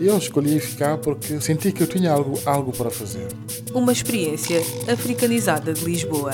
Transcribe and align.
Eu 0.00 0.18
escolhi 0.18 0.58
ficar 0.58 0.98
porque 0.98 1.40
senti 1.40 1.70
que 1.70 1.82
eu 1.82 1.86
tinha 1.86 2.10
algo, 2.10 2.38
algo 2.44 2.72
para 2.72 2.90
fazer. 2.90 3.28
Uma 3.72 3.92
experiência 3.92 4.60
africanizada 4.92 5.72
de 5.72 5.84
Lisboa. 5.84 6.32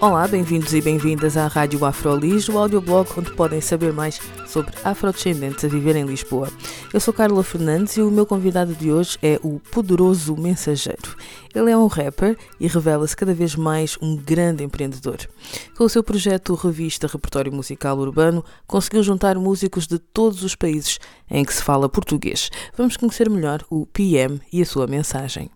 Olá, 0.00 0.26
bem-vindos 0.26 0.72
e 0.72 0.80
bem-vindas 0.80 1.36
à 1.36 1.46
Rádio 1.46 1.84
Afrolis, 1.84 2.48
o 2.48 2.58
audioblog 2.58 3.08
onde 3.16 3.30
podem 3.32 3.60
saber 3.60 3.92
mais 3.92 4.18
sobre 4.46 4.72
afrodescendentes 4.82 5.64
a 5.64 5.68
viver 5.68 5.94
em 5.94 6.04
Lisboa. 6.04 6.48
Eu 6.92 6.98
sou 6.98 7.14
Carla 7.14 7.44
Fernandes 7.44 7.96
e 7.96 8.02
o 8.02 8.10
meu 8.10 8.26
convidado 8.26 8.74
de 8.74 8.90
hoje 8.90 9.16
é 9.22 9.38
o 9.44 9.60
Poderoso 9.60 10.36
Mensageiro. 10.36 11.16
Ele 11.54 11.70
é 11.70 11.76
um 11.76 11.86
rapper 11.86 12.36
e 12.58 12.66
revela-se 12.66 13.16
cada 13.16 13.32
vez 13.32 13.54
mais 13.54 13.96
um 14.02 14.16
grande 14.16 14.64
empreendedor. 14.64 15.18
Com 15.76 15.84
o 15.84 15.88
seu 15.88 16.02
projeto 16.02 16.52
Revista 16.54 17.06
Repertório 17.06 17.52
Musical 17.52 17.96
Urbano, 17.96 18.44
conseguiu 18.66 19.04
juntar 19.04 19.36
músicos 19.36 19.86
de 19.86 20.00
todos 20.00 20.42
os 20.42 20.56
países 20.56 20.98
em 21.30 21.44
que 21.44 21.54
se 21.54 21.62
fala 21.62 21.88
português. 21.88 22.50
Vamos 22.76 22.96
conhecer 22.96 23.30
melhor 23.30 23.64
o 23.70 23.86
PM 23.86 24.40
e 24.52 24.60
a 24.60 24.66
sua 24.66 24.88
mensagem. 24.88 25.48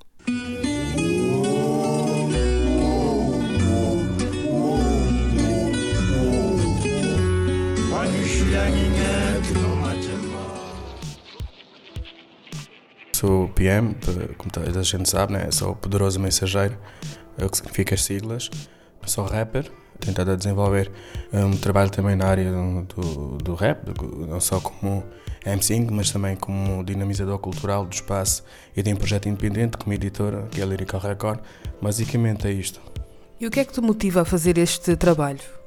Sou 13.24 13.48
PM, 13.48 13.96
como 14.36 14.50
toda 14.52 14.80
a 14.80 14.82
gente 14.82 15.08
sabe, 15.08 15.32
né? 15.32 15.50
sou 15.50 15.70
o 15.70 15.74
poderoso 15.74 16.20
mensageiro, 16.20 16.76
é 17.38 17.46
o 17.46 17.48
que 17.48 17.56
significa 17.56 17.94
as 17.94 18.04
siglas. 18.04 18.50
Sou 19.06 19.24
rapper, 19.24 19.72
tentado 19.98 20.32
a 20.32 20.36
desenvolver 20.36 20.92
um 21.32 21.56
trabalho 21.56 21.88
também 21.88 22.16
na 22.16 22.26
área 22.26 22.52
do, 22.52 23.38
do 23.38 23.54
rap, 23.54 23.80
não 24.28 24.38
só 24.40 24.60
como 24.60 25.02
MC, 25.42 25.86
mas 25.90 26.10
também 26.10 26.36
como 26.36 26.84
dinamizador 26.84 27.38
cultural 27.38 27.86
do 27.86 27.94
espaço 27.94 28.44
e 28.76 28.82
de 28.82 28.92
um 28.92 28.96
projeto 28.96 29.26
independente 29.26 29.78
como 29.78 29.94
editora, 29.94 30.46
que 30.50 30.60
é 30.60 30.62
a 30.62 30.66
Lyrical 30.66 31.00
Record. 31.00 31.40
Basicamente 31.80 32.46
é 32.46 32.52
isto. 32.52 32.78
E 33.40 33.46
o 33.46 33.50
que 33.50 33.58
é 33.58 33.64
que 33.64 33.72
te 33.72 33.80
motiva 33.80 34.20
a 34.20 34.24
fazer 34.26 34.58
este 34.58 34.96
trabalho? 34.96 35.63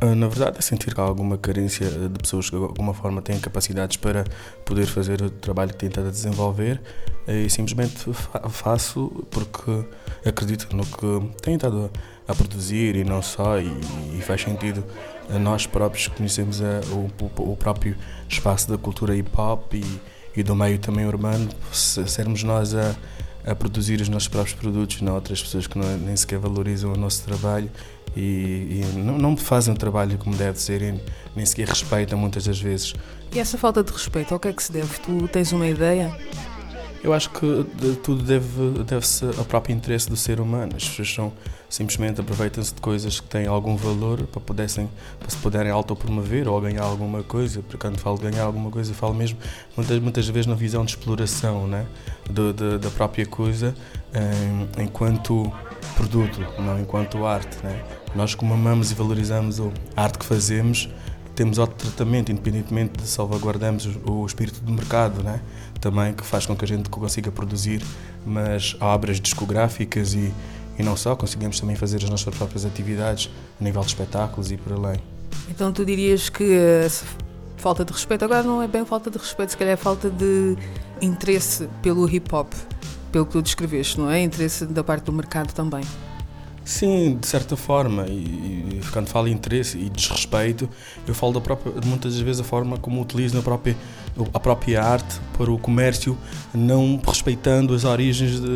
Ah, 0.00 0.14
na 0.14 0.26
verdade, 0.26 0.58
é 0.58 0.60
sentir 0.60 0.92
que 0.92 1.00
há 1.00 1.04
alguma 1.04 1.38
carência 1.38 1.88
de 1.88 2.18
pessoas 2.18 2.50
que 2.50 2.56
de 2.56 2.62
alguma 2.62 2.92
forma 2.92 3.22
têm 3.22 3.38
capacidades 3.38 3.96
para 3.96 4.24
poder 4.64 4.86
fazer 4.86 5.22
o 5.22 5.30
trabalho 5.30 5.70
que 5.70 5.76
tenta 5.76 6.02
desenvolver 6.02 6.80
e 7.26 7.48
simplesmente 7.48 8.12
faço 8.50 9.24
porque 9.30 9.84
acredito 10.26 10.74
no 10.76 10.84
que 10.84 11.40
tenho 11.40 11.56
estado 11.56 11.90
a 12.26 12.34
produzir 12.34 12.96
e 12.96 13.04
não 13.04 13.22
só, 13.22 13.58
e, 13.58 13.70
e 14.18 14.20
faz 14.20 14.42
sentido 14.42 14.84
a 15.30 15.38
nós 15.38 15.66
próprios 15.66 16.08
conhecemos 16.08 16.60
a, 16.60 16.80
o, 16.92 17.52
o, 17.52 17.56
próprio 17.56 17.96
espaço 18.28 18.68
da 18.68 18.76
cultura 18.76 19.16
hip 19.16 19.30
hop 19.36 19.74
e, 19.74 20.00
e 20.36 20.42
do 20.42 20.54
meio 20.54 20.78
também 20.78 21.06
urbano, 21.06 21.48
sermos 21.72 22.42
nós 22.42 22.74
a 22.74 22.94
a 23.46 23.54
produzir 23.54 24.00
os 24.00 24.08
nossos 24.08 24.28
próprios 24.28 24.58
produtos, 24.58 25.00
não 25.02 25.14
outras 25.14 25.42
pessoas 25.42 25.66
que 25.66 25.78
não, 25.78 25.98
nem 25.98 26.16
sequer 26.16 26.38
valorizam 26.38 26.92
o 26.92 26.96
nosso 26.96 27.22
trabalho 27.24 27.70
e, 28.16 28.80
e 28.80 28.98
não, 28.98 29.18
não, 29.18 29.36
fazem 29.36 29.74
o 29.74 29.76
trabalho 29.76 30.16
como 30.18 30.36
deve 30.36 30.60
ser 30.60 30.82
e 30.82 31.00
nem 31.34 31.44
sequer 31.44 31.68
respeitam 31.68 32.18
muitas 32.18 32.44
das 32.44 32.60
vezes. 32.60 32.94
E 33.34 33.38
essa 33.38 33.58
falta 33.58 33.82
de 33.82 33.92
respeito, 33.92 34.32
ao 34.32 34.40
que 34.40 34.48
é 34.48 34.52
que 34.52 34.62
se 34.62 34.72
deve? 34.72 34.98
Tu 35.00 35.28
tens 35.28 35.52
uma 35.52 35.66
ideia? 35.66 36.16
Eu 37.04 37.12
acho 37.12 37.28
que 37.28 37.66
tudo 38.02 38.22
deve, 38.22 38.82
deve-se 38.82 39.26
ao 39.36 39.44
próprio 39.44 39.74
interesse 39.74 40.08
do 40.08 40.16
ser 40.16 40.40
humano. 40.40 40.72
As 40.74 40.88
pessoas 40.88 41.12
são, 41.12 41.32
simplesmente 41.68 42.18
aproveitam-se 42.18 42.74
de 42.74 42.80
coisas 42.80 43.20
que 43.20 43.26
têm 43.26 43.46
algum 43.46 43.76
valor 43.76 44.22
para, 44.22 44.40
pudessem, 44.40 44.88
para 45.20 45.28
se 45.28 45.36
puderem 45.36 45.70
autopromover 45.70 46.48
ou 46.48 46.58
ganhar 46.62 46.82
alguma 46.82 47.22
coisa. 47.22 47.60
Porque 47.60 47.76
quando 47.76 47.98
falo 47.98 48.16
de 48.16 48.30
ganhar 48.30 48.44
alguma 48.44 48.70
coisa, 48.70 48.94
falo 48.94 49.12
mesmo 49.12 49.36
muitas, 49.76 49.98
muitas 49.98 50.28
vezes 50.28 50.46
na 50.46 50.54
visão 50.54 50.82
de 50.82 50.92
exploração 50.92 51.66
né? 51.66 51.84
Do, 52.30 52.54
de, 52.54 52.78
da 52.78 52.90
própria 52.90 53.26
coisa 53.26 53.74
em, 54.14 54.84
enquanto 54.84 55.52
produto, 55.96 56.40
não 56.58 56.80
enquanto 56.80 57.26
arte. 57.26 57.58
Né? 57.62 57.84
Nós, 58.14 58.34
como 58.34 58.54
amamos 58.54 58.90
e 58.90 58.94
valorizamos 58.94 59.60
a 59.60 60.02
arte 60.02 60.18
que 60.18 60.24
fazemos, 60.24 60.88
temos 61.34 61.58
outro 61.58 61.76
tratamento, 61.76 62.30
independentemente 62.30 62.92
de 63.02 63.08
salvaguardarmos 63.08 63.88
o 64.06 64.24
espírito 64.24 64.60
do 64.60 64.72
mercado, 64.72 65.22
né? 65.22 65.40
também, 65.84 66.14
que 66.14 66.24
faz 66.24 66.46
com 66.46 66.56
que 66.56 66.64
a 66.64 66.68
gente 66.68 66.88
consiga 66.88 67.30
produzir 67.30 67.82
mas 68.24 68.74
obras 68.80 69.20
discográficas 69.20 70.14
e, 70.14 70.32
e 70.78 70.82
não 70.82 70.96
só, 70.96 71.14
conseguimos 71.14 71.60
também 71.60 71.76
fazer 71.76 71.98
as 71.98 72.08
nossas 72.08 72.34
próprias 72.34 72.64
atividades 72.64 73.30
a 73.60 73.64
nível 73.64 73.82
de 73.82 73.88
espetáculos 73.88 74.50
e 74.50 74.56
por 74.56 74.72
além. 74.72 74.98
Então 75.50 75.70
tu 75.70 75.84
dirias 75.84 76.30
que 76.30 76.58
falta 77.58 77.84
de 77.84 77.92
respeito, 77.92 78.24
agora 78.24 78.42
não 78.42 78.62
é 78.62 78.66
bem 78.66 78.84
falta 78.86 79.10
de 79.10 79.18
respeito, 79.18 79.50
se 79.50 79.56
calhar 79.58 79.74
é 79.74 79.76
falta 79.76 80.08
de 80.08 80.56
interesse 81.02 81.68
pelo 81.82 82.08
hip 82.08 82.34
hop, 82.34 82.50
pelo 83.12 83.26
que 83.26 83.32
tu 83.32 83.42
descreveste, 83.42 84.00
não 84.00 84.10
é? 84.10 84.22
Interesse 84.22 84.64
da 84.64 84.82
parte 84.82 85.04
do 85.04 85.12
mercado 85.12 85.52
também. 85.52 85.84
Sim, 86.64 87.18
de 87.20 87.26
certa 87.26 87.56
forma, 87.58 88.06
e, 88.08 88.78
e 88.78 88.80
quando 88.90 89.08
falo 89.08 89.28
interesse 89.28 89.76
e 89.76 89.90
desrespeito, 89.90 90.68
eu 91.06 91.14
falo 91.14 91.34
da 91.34 91.40
própria, 91.40 91.74
muitas 91.84 92.18
vezes 92.18 92.40
a 92.40 92.44
forma 92.44 92.78
como 92.78 93.02
utilizo 93.02 93.38
a 93.38 93.42
própria, 93.42 93.76
a 94.32 94.40
própria 94.40 94.82
arte 94.82 95.20
para 95.36 95.50
o 95.50 95.58
comércio, 95.58 96.16
não 96.54 97.00
respeitando 97.06 97.74
as 97.74 97.84
origens, 97.84 98.40
de, 98.40 98.48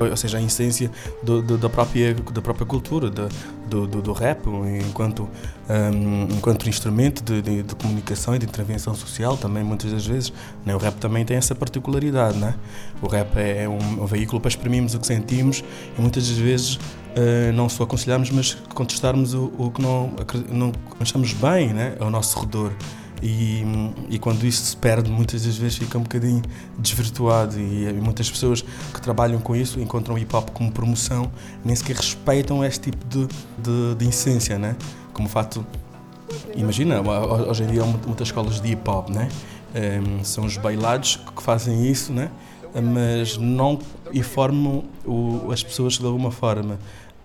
ou 0.00 0.16
seja, 0.16 0.38
a 0.38 0.42
essência 0.42 0.90
do, 1.22 1.42
do, 1.42 1.58
da, 1.58 1.68
própria, 1.68 2.14
da 2.14 2.40
própria 2.40 2.66
cultura, 2.66 3.10
do, 3.10 3.86
do, 3.86 4.12
rap, 4.12 4.46
enquanto, 4.86 5.28
um, 5.68 6.34
enquanto 6.34 6.68
instrumento 6.68 7.22
de, 7.22 7.40
de, 7.40 7.62
de, 7.62 7.74
comunicação 7.74 8.34
e 8.34 8.38
de 8.38 8.46
intervenção 8.46 8.94
social, 8.94 9.36
também 9.36 9.62
muitas 9.62 9.90
das 9.90 10.06
vezes. 10.06 10.32
Né? 10.64 10.74
O 10.74 10.78
rap 10.78 10.94
também 10.96 11.24
tem 11.24 11.36
essa 11.36 11.54
particularidade, 11.54 12.36
né? 12.38 12.54
o 13.00 13.06
rap 13.06 13.36
é 13.36 13.68
um, 13.68 14.02
um 14.02 14.06
veículo 14.06 14.40
para 14.40 14.48
exprimirmos 14.48 14.94
o 14.94 15.00
que 15.00 15.06
sentimos 15.06 15.64
e 15.96 16.00
muitas 16.00 16.28
das 16.28 16.36
vezes 16.36 16.74
uh, 16.76 17.52
não 17.54 17.68
só 17.68 17.84
aconselharmos, 17.84 18.30
mas 18.30 18.54
contestarmos 18.74 19.34
o, 19.34 19.52
o 19.58 19.70
que 19.70 19.80
não, 19.80 20.12
não 20.50 20.72
achamos 21.00 21.32
bem 21.32 21.72
né, 21.72 21.94
ao 21.98 22.10
nosso 22.10 22.38
redor. 22.40 22.72
E, 23.22 23.64
e, 24.10 24.18
quando 24.18 24.44
isso 24.44 24.62
se 24.64 24.76
perde, 24.76 25.08
muitas 25.08 25.44
das 25.44 25.56
vezes 25.56 25.78
fica 25.78 25.96
um 25.96 26.02
bocadinho 26.02 26.42
desvirtuado. 26.76 27.58
E, 27.58 27.88
e 27.88 27.92
muitas 27.92 28.28
pessoas 28.28 28.62
que 28.62 29.00
trabalham 29.00 29.40
com 29.40 29.54
isso 29.54 29.78
encontram 29.78 30.16
o 30.16 30.18
hip 30.18 30.34
hop 30.34 30.50
como 30.50 30.72
promoção, 30.72 31.30
nem 31.64 31.76
sequer 31.76 31.96
respeitam 31.96 32.64
este 32.64 32.90
tipo 32.90 33.06
de, 33.06 33.28
de, 33.58 33.94
de 33.96 34.08
essência, 34.08 34.58
né? 34.58 34.74
Como 35.12 35.28
o 35.28 35.30
fato. 35.30 35.64
Imagina, 36.56 37.00
hoje 37.48 37.62
em 37.62 37.66
dia 37.68 37.82
há 37.82 37.86
muitas 37.86 38.28
escolas 38.28 38.60
de 38.60 38.72
hip 38.72 38.90
hop, 38.90 39.10
né? 39.10 39.28
Um, 39.74 39.78
ehm, 39.78 40.24
são 40.24 40.44
os 40.44 40.56
bailados 40.56 41.20
que 41.36 41.42
fazem 41.42 41.86
isso, 41.86 42.12
né? 42.12 42.30
mas 42.80 43.36
não 43.36 43.78
informam 44.14 44.84
o, 45.04 45.50
as 45.52 45.62
pessoas 45.62 45.98
de 45.98 46.06
alguma 46.06 46.30
forma 46.30 46.78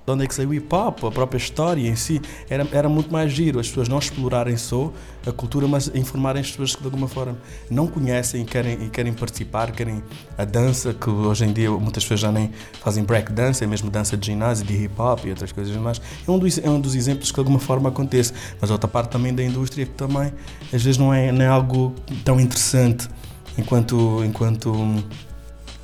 de 0.08 0.14
onde 0.14 0.24
é 0.24 0.28
que 0.28 0.34
saiu 0.34 0.52
o 0.52 0.54
hip 0.54 0.74
hop, 0.74 1.04
a 1.04 1.12
própria 1.12 1.38
história 1.38 1.86
em 1.86 1.96
si, 1.98 2.22
era, 2.50 2.66
era 2.72 2.88
muito 2.88 3.12
mais 3.12 3.30
giro, 3.30 3.60
as 3.60 3.68
pessoas 3.68 3.90
não 3.90 4.00
explorarem 4.00 4.56
só 4.56 4.90
a 5.26 5.34
cultura, 5.34 5.68
mas 5.68 5.92
informarem 5.94 6.40
as 6.40 6.50
pessoas 6.50 6.74
que 6.74 6.80
de 6.80 6.88
alguma 6.88 7.10
forma 7.10 7.38
não 7.70 7.88
conhecem 7.88 8.42
e 8.42 8.46
querem, 8.46 8.86
e 8.86 8.90
querem 8.90 9.12
participar, 9.12 9.70
querem 9.74 10.02
a 10.38 10.46
dança, 10.46 10.94
que 10.94 11.10
hoje 11.10 11.44
em 11.44 11.52
dia 11.52 11.70
muitas 11.72 12.06
pessoas 12.06 12.22
já 12.22 12.32
nem 12.32 12.52
fazem 12.82 13.04
break 13.04 13.34
dance, 13.34 13.62
é 13.62 13.68
mesmo 13.68 13.90
dança 13.90 14.16
de 14.16 14.28
ginásio, 14.28 14.66
de 14.66 14.86
hip 14.86 14.94
hop 14.98 15.26
e 15.26 15.30
outras 15.30 15.52
coisas 15.52 15.76
mais. 15.76 16.00
É 16.26 16.32
um 16.32 16.40
dos, 16.40 16.58
é 16.58 16.70
um 16.70 16.80
dos 16.80 16.96
exemplos 16.96 17.30
que 17.30 17.36
de 17.36 17.42
alguma 17.42 17.60
forma 17.60 17.90
acontece, 17.90 18.32
mas 18.62 18.72
outra 18.72 18.88
parte 18.88 19.10
também 19.10 19.36
da 19.36 19.44
indústria 19.44 19.86
que 19.86 19.92
também 19.92 20.32
às 20.72 20.82
vezes 20.82 20.98
não 20.98 21.14
é, 21.14 21.34
não 21.34 21.44
é 21.44 21.50
algo 21.50 21.94
tão 22.24 22.40
interessante 22.40 23.10
enquanto, 23.58 24.24
enquanto 24.24 24.72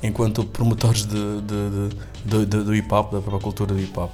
enquanto 0.04 0.44
promotores 0.44 1.06
de, 1.06 1.40
de, 1.40 2.44
de, 2.44 2.62
do 2.62 2.74
hip 2.74 2.92
hop, 2.92 3.12
da 3.12 3.20
própria 3.20 3.40
cultura 3.40 3.74
do 3.74 3.80
hip 3.80 3.98
hop. 3.98 4.12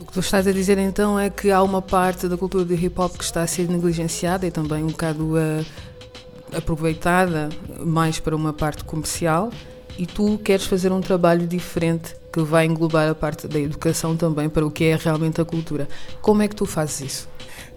O 0.00 0.06
que 0.06 0.12
tu 0.12 0.20
estás 0.20 0.46
a 0.46 0.52
dizer 0.52 0.78
então 0.78 1.18
é 1.18 1.28
que 1.28 1.50
há 1.50 1.62
uma 1.62 1.82
parte 1.82 2.28
da 2.28 2.36
cultura 2.36 2.64
do 2.64 2.74
hip 2.74 2.98
hop 2.98 3.16
que 3.16 3.24
está 3.24 3.42
a 3.42 3.46
ser 3.46 3.68
negligenciada 3.68 4.46
e 4.46 4.50
também 4.50 4.82
um 4.82 4.86
bocado 4.88 5.34
uh, 5.36 5.66
aproveitada 6.56 7.50
mais 7.84 8.18
para 8.18 8.34
uma 8.34 8.52
parte 8.52 8.84
comercial 8.84 9.50
e 9.98 10.06
tu 10.06 10.38
queres 10.38 10.64
fazer 10.64 10.92
um 10.92 11.00
trabalho 11.00 11.46
diferente 11.46 12.16
que 12.32 12.40
vai 12.40 12.64
englobar 12.64 13.10
a 13.10 13.14
parte 13.14 13.46
da 13.48 13.58
educação 13.58 14.16
também 14.16 14.48
para 14.48 14.64
o 14.64 14.70
que 14.70 14.84
é 14.84 14.96
realmente 14.96 15.40
a 15.40 15.44
cultura. 15.44 15.88
Como 16.22 16.40
é 16.40 16.48
que 16.48 16.54
tu 16.54 16.64
fazes 16.64 17.00
isso? 17.00 17.28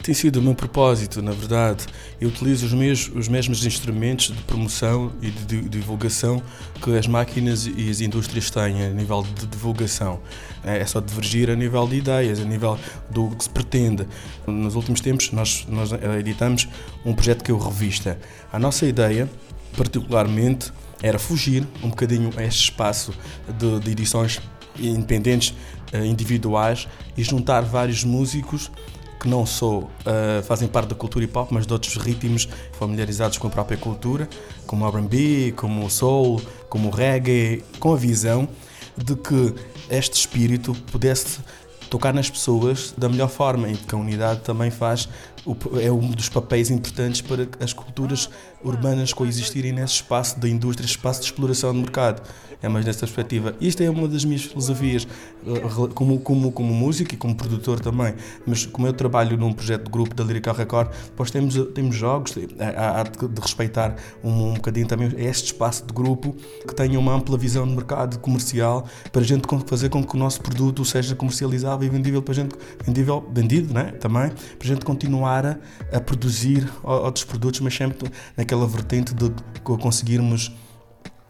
Tem 0.02 0.16
sido 0.16 0.38
o 0.38 0.42
meu 0.42 0.56
propósito, 0.56 1.22
na 1.22 1.32
verdade. 1.32 1.86
Eu 2.20 2.30
utilizo 2.30 2.66
os, 2.66 3.12
os 3.14 3.28
mesmos 3.28 3.66
instrumentos 3.66 4.28
de 4.28 4.44
promoção 4.44 5.12
e 5.22 5.30
de, 5.30 5.62
divulgação 5.70 6.42
que 6.82 6.98
as 6.98 7.08
máquinas 7.08 7.68
e 7.68 7.90
as 7.90 8.02
indústrias 8.02 8.50
têm 8.50 8.84
a 8.84 8.90
nível 8.90 9.24
de 9.36 9.46
divulgação. 9.46 10.20
É, 10.64 10.80
é 10.80 10.86
só 10.86 11.00
divergir 11.00 11.50
a 11.50 11.56
nível 11.56 11.88
de 11.88 11.98
ideias, 11.98 12.40
a 12.40 12.44
nível 12.44 12.80
do 13.10 13.30
que 13.30 13.44
se 13.44 13.50
pretende. 13.50 14.08
Nos 14.48 14.76
últimos 14.76 15.02
tempos, 15.02 15.32
nós, 15.32 15.66
nós 15.70 15.92
editamos 16.20 16.68
um 17.06 17.14
projeto 17.14 17.44
que 17.44 17.52
é 17.52 17.54
o 17.54 17.60
Revista. 17.60 18.18
A 18.52 18.58
nossa 18.58 18.88
ideia, 18.88 19.30
particularmente, 19.78 20.72
era 21.04 21.20
fugir 21.20 21.68
um 21.84 21.90
bocadinho 21.90 22.32
a 22.38 22.44
este 22.44 22.64
espaço 22.64 23.14
de, 23.58 23.80
de 23.80 23.92
edições 23.92 24.42
independentes, 24.80 25.54
eh, 25.92 26.06
individuais, 26.06 26.88
e 27.18 27.24
juntar 27.24 27.62
vários 27.62 28.04
músicos 28.04 28.72
que 29.22 29.28
não 29.28 29.46
só 29.46 29.78
uh, 29.78 29.88
fazem 30.44 30.68
parte 30.68 30.90
da 30.90 30.96
cultura 30.96 31.24
hip 31.24 31.38
hop, 31.38 31.52
mas 31.52 31.68
de 31.68 31.72
outros 31.72 31.96
ritmos 31.96 32.50
familiarizados 32.74 33.38
com 33.38 33.46
a 33.46 33.50
própria 33.52 33.78
cultura, 33.78 34.28
como 34.66 34.84
o 34.84 34.88
R&B, 34.88 35.54
como 35.56 35.86
o 35.86 35.90
soul, 35.92 36.42
como 36.68 36.88
o 36.88 36.92
reggae, 36.92 37.64
com 37.80 37.94
a 37.94 37.96
visão 37.96 38.50
de 38.98 39.16
que 39.16 39.54
este 39.92 40.18
espírito 40.18 40.74
pudesse 40.92 41.40
tocar 41.92 42.14
nas 42.14 42.30
pessoas 42.30 42.94
da 42.98 43.10
melhor 43.10 43.28
forma 43.28 43.70
e 43.70 43.76
que 43.76 43.94
a 43.94 43.98
unidade 43.98 44.40
também 44.40 44.72
faz 44.72 45.10
é 45.82 45.92
um 45.92 46.12
dos 46.12 46.30
papéis 46.30 46.70
importantes 46.70 47.20
para 47.22 47.48
as 47.60 47.74
culturas 47.74 48.30
urbanas 48.64 49.12
coexistirem 49.12 49.74
nesse 49.74 49.96
espaço 49.96 50.40
da 50.40 50.48
indústria, 50.48 50.86
espaço 50.86 51.20
de 51.20 51.26
exploração 51.26 51.74
do 51.74 51.80
mercado. 51.80 52.22
É 52.64 52.70
mais 52.70 52.86
nessa 52.86 53.00
perspectiva. 53.00 53.56
Isto 53.60 53.82
é 53.82 53.90
uma 53.90 54.08
das 54.08 54.24
minhas 54.24 54.44
filosofias, 54.44 55.08
eh, 55.48 55.62
como, 55.96 56.20
como, 56.20 56.52
como 56.52 56.72
músico 56.72 57.16
e 57.16 57.18
como 57.18 57.36
produtor 57.36 57.80
também. 57.80 58.14
Mas 58.46 58.68
como 58.68 58.86
eu 58.86 58.94
trabalho 58.94 59.36
num 59.36 59.52
projeto 59.52 59.86
de 59.86 59.90
grupo 59.90 60.14
da 60.14 60.24
Lyrical 60.24 60.54
Record, 60.54 60.92
depois 61.06 61.32
temos, 61.32 61.56
temos 61.74 61.96
jogos, 61.96 62.36
a 62.60 63.00
arte 63.00 63.28
de 63.28 63.42
respeitar 63.42 63.96
um, 64.24 64.52
um 64.52 64.54
bocadinho 64.54 64.86
também 64.86 65.12
este 65.18 65.46
espaço 65.46 65.88
de 65.88 65.92
grupo 65.92 66.36
que 66.68 66.76
tenha 66.76 67.00
uma 67.00 67.16
ampla 67.16 67.36
visão 67.36 67.68
de 67.68 67.74
mercado 67.74 68.20
comercial 68.20 68.86
para 69.12 69.24
a 69.24 69.26
gente 69.26 69.48
fazer 69.66 69.90
com 69.90 70.04
que 70.04 70.16
o 70.16 70.20
nosso 70.20 70.40
produto 70.40 70.86
seja 70.86 71.16
comercializável 71.16 71.81
e 71.84 71.90
vendível 71.90 72.22
para 72.22 72.34
gente, 72.34 72.56
vendível, 72.86 73.28
vendido 73.32 73.74
né? 73.74 73.92
também, 74.00 74.30
para 74.30 74.64
a 74.64 74.68
gente 74.68 74.86
continuar 74.86 75.46
a, 75.46 75.58
a 75.92 76.00
produzir 76.00 76.68
outros 76.84 77.26
produtos, 77.26 77.60
mas 77.60 77.76
sempre 77.76 78.12
naquela 78.36 78.68
vertente 78.68 79.14
de 79.14 79.32
conseguirmos 79.64 80.52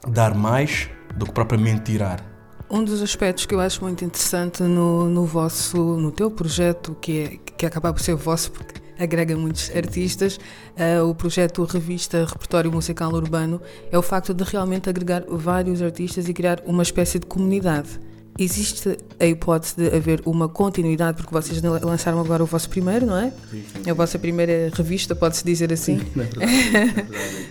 dar 0.07 0.33
mais 0.35 0.89
do 1.15 1.25
que 1.25 1.31
propriamente 1.31 1.83
tirar. 1.83 2.25
Um 2.69 2.83
dos 2.83 3.01
aspectos 3.01 3.45
que 3.45 3.53
eu 3.53 3.59
acho 3.59 3.83
muito 3.83 4.03
interessante 4.05 4.63
no, 4.63 5.09
no 5.09 5.25
vosso, 5.25 5.77
no 5.77 6.09
teu 6.09 6.31
projeto, 6.31 6.95
que, 7.01 7.19
é, 7.19 7.51
que 7.57 7.65
acaba 7.65 7.91
por 7.91 8.01
ser 8.01 8.15
vosso, 8.15 8.51
porque 8.51 8.81
agrega 8.97 9.35
muitos 9.35 9.69
artistas, 9.75 10.37
uh, 10.77 11.03
o 11.05 11.15
projeto 11.15 11.63
Revista 11.63 12.25
Repertório 12.25 12.71
Musical 12.71 13.11
Urbano, 13.11 13.61
é 13.91 13.97
o 13.97 14.01
facto 14.01 14.33
de 14.33 14.43
realmente 14.43 14.89
agregar 14.89 15.23
vários 15.27 15.81
artistas 15.81 16.29
e 16.29 16.33
criar 16.33 16.61
uma 16.65 16.83
espécie 16.83 17.19
de 17.19 17.25
comunidade. 17.25 17.99
Existe 18.37 18.97
a 19.19 19.25
hipótese 19.25 19.75
de 19.75 19.95
haver 19.95 20.21
uma 20.25 20.47
continuidade, 20.47 21.17
porque 21.17 21.33
vocês 21.33 21.61
lançaram 21.61 22.19
agora 22.19 22.41
o 22.41 22.45
vosso 22.45 22.69
primeiro, 22.69 23.05
não 23.05 23.17
é? 23.17 23.29
Sim, 23.29 23.35
sim, 23.51 23.83
sim. 23.83 23.89
A 23.89 23.93
vossa 23.93 24.17
primeira 24.17 24.71
revista, 24.73 25.15
pode-se 25.15 25.43
dizer 25.45 25.71
assim? 25.71 25.99
Sim, 25.99 26.05
é 26.05 26.23
verdade, 26.23 26.45
é 26.45 26.85
verdade. 26.85 27.07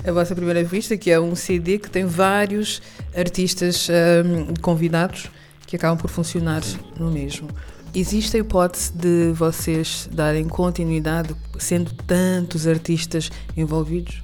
a 0.09 0.13
vossa 0.13 0.35
primeira 0.35 0.61
revista, 0.61 0.97
que 0.97 1.11
é 1.11 1.21
um 1.21 1.35
CD 1.37 1.79
que 1.79 1.91
tem 1.91 2.05
vários 2.07 2.83
artistas 3.15 3.89
um, 3.89 4.55
convidados 4.61 5.31
que 5.67 5.77
acabam 5.77 5.97
por 5.99 6.11
funcionar 6.11 6.63
no 6.99 7.11
mesmo. 7.11 7.49
Existe 7.95 8.37
a 8.37 8.41
hipótese 8.41 8.93
de 8.93 9.33
vocês 9.33 10.09
darem 10.13 10.49
continuidade, 10.49 11.35
sendo 11.59 11.93
tantos 12.07 12.67
artistas 12.67 13.31
envolvidos? 13.57 14.21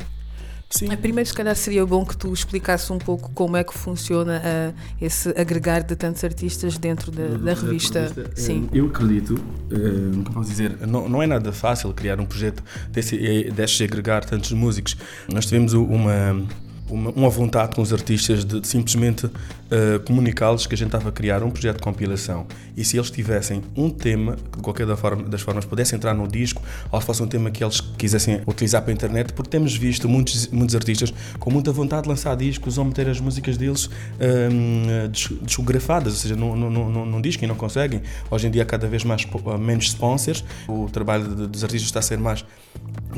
Sim. 0.68 0.88
Primeiro, 0.96 1.28
se 1.28 1.34
calhar, 1.34 1.54
seria 1.54 1.86
bom 1.86 2.04
que 2.04 2.16
tu 2.16 2.32
explicasse 2.32 2.92
um 2.92 2.98
pouco 2.98 3.30
como 3.32 3.56
é 3.56 3.62
que 3.62 3.72
funciona 3.72 4.42
uh, 4.44 4.74
esse 5.00 5.28
agregar 5.30 5.82
de 5.82 5.94
tantos 5.94 6.24
artistas 6.24 6.76
dentro 6.76 7.12
da, 7.12 7.28
da, 7.28 7.36
da 7.36 7.54
revista. 7.54 8.00
revista. 8.00 8.30
Sim. 8.34 8.68
Eu 8.72 8.86
acredito, 8.86 9.34
uh, 9.34 10.24
como 10.24 10.34
posso 10.34 10.50
dizer, 10.50 10.86
não, 10.86 11.08
não 11.08 11.22
é 11.22 11.26
nada 11.26 11.52
fácil 11.52 11.92
criar 11.92 12.20
um 12.20 12.26
projeto 12.26 12.62
desse, 12.90 13.16
desse 13.50 13.84
agregar 13.84 14.24
tantos 14.24 14.52
músicos. 14.52 14.96
Nós 15.32 15.46
tivemos 15.46 15.72
uma 15.72 16.44
uma, 16.90 17.10
uma 17.10 17.28
vontade 17.28 17.74
com 17.74 17.82
os 17.82 17.92
artistas 17.92 18.44
de, 18.44 18.60
de 18.60 18.68
simplesmente 18.68 19.26
uh, 19.26 20.00
comunicá-los 20.04 20.66
que 20.66 20.74
a 20.74 20.78
gente 20.78 20.88
estava 20.88 21.08
a 21.08 21.12
criar 21.12 21.42
um 21.42 21.50
projeto 21.50 21.76
de 21.76 21.82
compilação 21.82 22.46
e 22.76 22.84
se 22.84 22.96
eles 22.96 23.10
tivessem 23.10 23.62
um 23.76 23.90
tema 23.90 24.36
que 24.52 24.58
de 24.58 24.62
qualquer 24.62 24.86
da 24.86 24.96
forma, 24.96 25.22
das 25.24 25.40
formas 25.40 25.64
pudesse 25.64 25.94
entrar 25.94 26.14
no 26.14 26.28
disco 26.28 26.62
ou 26.90 27.00
se 27.00 27.06
fosse 27.06 27.22
um 27.22 27.26
tema 27.26 27.50
que 27.50 27.64
eles 27.64 27.80
quisessem 27.80 28.40
utilizar 28.46 28.82
para 28.82 28.92
a 28.92 28.94
internet, 28.94 29.32
porque 29.32 29.50
temos 29.50 29.74
visto 29.74 30.08
muitos, 30.08 30.48
muitos 30.48 30.74
artistas 30.74 31.12
com 31.38 31.50
muita 31.50 31.72
vontade 31.72 32.02
de 32.02 32.08
lançar 32.08 32.36
discos 32.36 32.78
ou 32.78 32.84
meter 32.84 33.08
as 33.08 33.20
músicas 33.20 33.56
deles 33.56 33.88
um, 34.20 35.08
discografadas, 35.42 36.12
ou 36.12 36.18
seja, 36.18 36.36
num, 36.36 36.54
num, 36.54 37.06
num 37.06 37.20
disco 37.20 37.44
e 37.44 37.46
não 37.46 37.54
conseguem. 37.54 38.02
Hoje 38.30 38.46
em 38.46 38.50
dia, 38.50 38.64
cada 38.64 38.86
vez 38.86 39.04
mais 39.04 39.26
menos 39.58 39.86
sponsors, 39.86 40.44
o 40.68 40.88
trabalho 40.90 41.34
de, 41.34 41.46
dos 41.46 41.64
artistas 41.64 41.88
está 41.88 42.00
a 42.00 42.02
ser 42.02 42.18
mais 42.18 42.44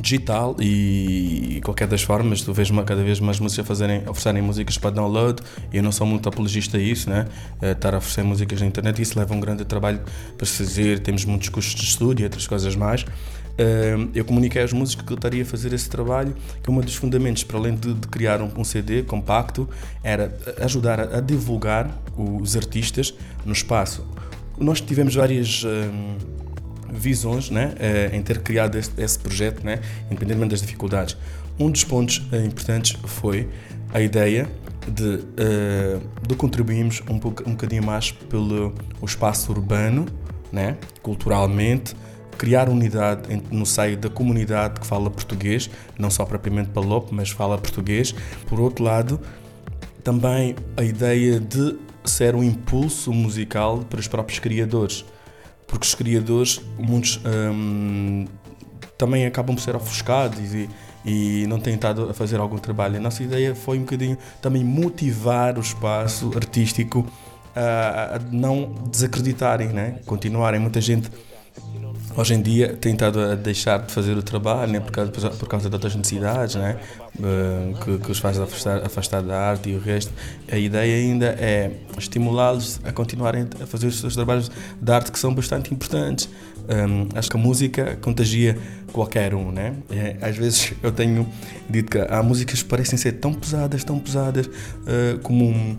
digital 0.01 0.57
e, 0.61 1.61
qualquer 1.65 1.89
das 1.89 2.03
formas, 2.03 2.43
tu 2.43 2.53
vês 2.53 2.71
cada 2.87 3.03
vez 3.03 3.21
mais 3.21 3.41
músicas 3.41 3.58
a 3.61 3.65
fazerem, 3.65 4.03
oferecerem 4.09 4.43
músicas 4.43 4.79
para 4.79 4.91
download 4.91 5.43
e 5.73 5.77
eu 5.77 5.83
não 5.83 5.93
sou 5.93 6.07
muito 6.07 6.29
apologista 6.29 6.77
a 6.77 6.81
isso, 6.81 7.09
né? 7.09 7.27
É, 7.61 7.73
estar 7.73 7.95
a 7.95 7.99
oferecer 7.99 8.23
músicas 8.23 8.61
na 8.61 8.67
internet, 8.67 9.01
isso 9.01 9.19
leva 9.19 9.35
um 9.35 9.41
grande 9.41 9.65
trabalho 9.65 10.01
para 10.37 10.47
se 10.47 10.65
fazer, 10.65 11.01
temos 11.01 11.25
muitos 11.25 11.49
custos 11.49 11.75
de 11.75 11.85
estúdio 11.85 12.23
e 12.23 12.25
outras 12.25 12.47
coisas 12.47 12.75
mais. 12.75 13.05
Eu 14.15 14.25
comuniquei 14.25 14.63
aos 14.63 14.73
músicos 14.73 15.05
que 15.05 15.13
eu 15.13 15.17
estaria 15.17 15.43
a 15.43 15.45
fazer 15.45 15.73
esse 15.73 15.91
trabalho, 15.91 16.33
que 16.63 16.71
um 16.71 16.81
dos 16.81 16.95
fundamentos, 16.95 17.43
para 17.43 17.59
além 17.59 17.75
de, 17.75 17.93
de 17.93 18.07
criar 18.07 18.41
um, 18.41 18.49
um, 18.57 18.63
CD 18.63 19.03
compacto, 19.03 19.69
era 20.01 20.33
ajudar 20.61 21.01
a, 21.01 21.19
a, 21.19 21.21
divulgar 21.21 21.91
os 22.17 22.55
artistas 22.55 23.13
no 23.45 23.53
espaço. 23.53 24.07
Nós 24.57 24.81
tivemos 24.81 25.17
várias 25.17 25.65
visões 26.93 27.51
né, 27.51 27.75
eh, 27.79 28.11
em 28.13 28.23
ter 28.23 28.41
criado 28.41 28.77
esse, 28.77 28.91
esse 28.97 29.19
projeto, 29.19 29.65
né, 29.65 29.81
independentemente 30.11 30.51
das 30.51 30.61
dificuldades. 30.61 31.17
Um 31.59 31.71
dos 31.71 31.85
pontos 31.85 32.27
eh, 32.33 32.45
importantes 32.45 32.97
foi 33.05 33.49
a 33.93 34.01
ideia 34.01 34.49
de, 34.87 35.05
uh, 35.05 36.27
de 36.27 36.35
contribuirmos 36.35 37.03
um, 37.11 37.19
pouco, 37.19 37.43
um 37.47 37.53
bocadinho 37.53 37.85
mais 37.85 38.11
pelo 38.11 38.75
o 39.01 39.05
espaço 39.05 39.51
urbano, 39.53 40.07
né, 40.53 40.77
culturalmente, 41.03 41.95
criar 42.39 42.69
unidade 42.69 43.23
no 43.51 43.67
seio 43.67 43.97
da 43.97 44.09
comunidade 44.09 44.81
que 44.81 44.87
fala 44.87 45.11
português, 45.11 45.69
não 45.99 46.11
só 46.11 46.25
propriamente 46.25 46.71
palopo, 46.71 47.15
mas 47.15 47.31
fala 47.31 47.59
português. 47.59 48.15
Por 48.47 48.61
outro 48.61 48.85
lado, 48.85 49.21
também 50.05 50.55
a 50.77 50.83
ideia 50.83 51.41
de 51.41 51.77
ser 52.05 52.35
um 52.35 52.43
impulso 52.43 53.13
musical 53.13 53.79
para 53.81 53.99
os 53.99 54.09
próprios 54.09 54.39
criadores 54.39 55.05
porque 55.69 55.87
os 55.87 55.95
criadores, 55.95 56.61
muitos 56.79 57.21
hum, 57.25 58.25
também 58.97 59.27
acabam 59.27 59.55
por 59.55 59.63
ser 59.63 59.77
ofuscados 59.77 60.55
e, 60.55 60.69
e 61.09 61.47
não 61.47 61.59
têm 61.59 61.75
estado 61.75 62.11
a 62.11 62.15
fazer 62.15 62.39
algum 62.39 62.59
trabalho. 62.59 62.99
A 62.99 63.01
nossa 63.01 63.23
ideia 63.23 63.55
foi 63.55 63.79
um 63.79 63.81
bocadinho 63.81 64.19
também 64.43 64.63
motivar 64.63 65.57
o 65.57 65.61
espaço 65.61 66.31
artístico 66.37 67.07
a, 67.57 68.17
a 68.17 68.19
não 68.31 68.75
desacreditarem, 68.91 69.69
né? 69.69 70.01
continuarem. 70.05 70.61
Muita 70.61 70.83
gente 70.83 71.11
hoje 72.15 72.35
em 72.35 72.43
dia 72.43 72.77
tem 72.79 72.93
estado 72.93 73.21
a 73.21 73.35
deixar 73.35 73.79
de 73.79 73.93
fazer 73.93 74.17
o 74.19 74.23
trabalho 74.23 74.73
né, 74.73 74.81
por, 74.81 74.93
causa, 74.93 75.31
por 75.31 75.49
causa 75.49 75.69
de 75.71 75.75
outras 75.75 75.95
necessidades 75.95 76.57
né, 76.57 76.79
eh, 77.23 77.73
que, 77.83 77.99
que 77.99 78.11
os 78.11 78.19
faz 78.19 78.39
afastar, 78.39 78.85
afastar 78.85 79.23
da 79.23 79.39
arte 79.39 79.71
e 79.71 79.77
o 79.77 79.81
resto. 79.81 80.13
A 80.51 80.59
ideia 80.59 80.95
ainda 80.95 81.27
é 81.39 81.71
estimulá-los 81.97 82.81
a 82.85 82.93
continuarem 82.93 83.49
a 83.63 83.67
fazer 83.67 83.87
os 83.87 83.99
seus 83.99 84.15
trabalhos 84.15 84.51
de 84.81 84.93
arte 84.93 85.11
que 85.11 85.19
são 85.19 85.35
bastante 85.35 85.73
importantes. 85.73 86.29
Um, 86.69 87.09
acho 87.19 87.31
que 87.31 87.37
a 87.37 87.41
música 87.41 87.99
contagia 88.03 88.59
qualquer 88.93 89.35
um, 89.35 89.51
né? 89.51 89.75
É, 89.91 90.17
às 90.21 90.37
vezes 90.37 90.75
eu 90.83 90.93
tenho 90.93 91.27
dito 91.69 91.91
que 91.91 91.99
há 91.99 92.23
músicas 92.23 92.63
que 92.63 92.69
parecem 92.69 92.99
ser 92.99 93.13
tão 93.13 93.33
pesadas, 93.33 93.83
tão 93.85 93.99
pesadas, 93.99 94.47
uh, 94.47 95.19
como, 95.23 95.79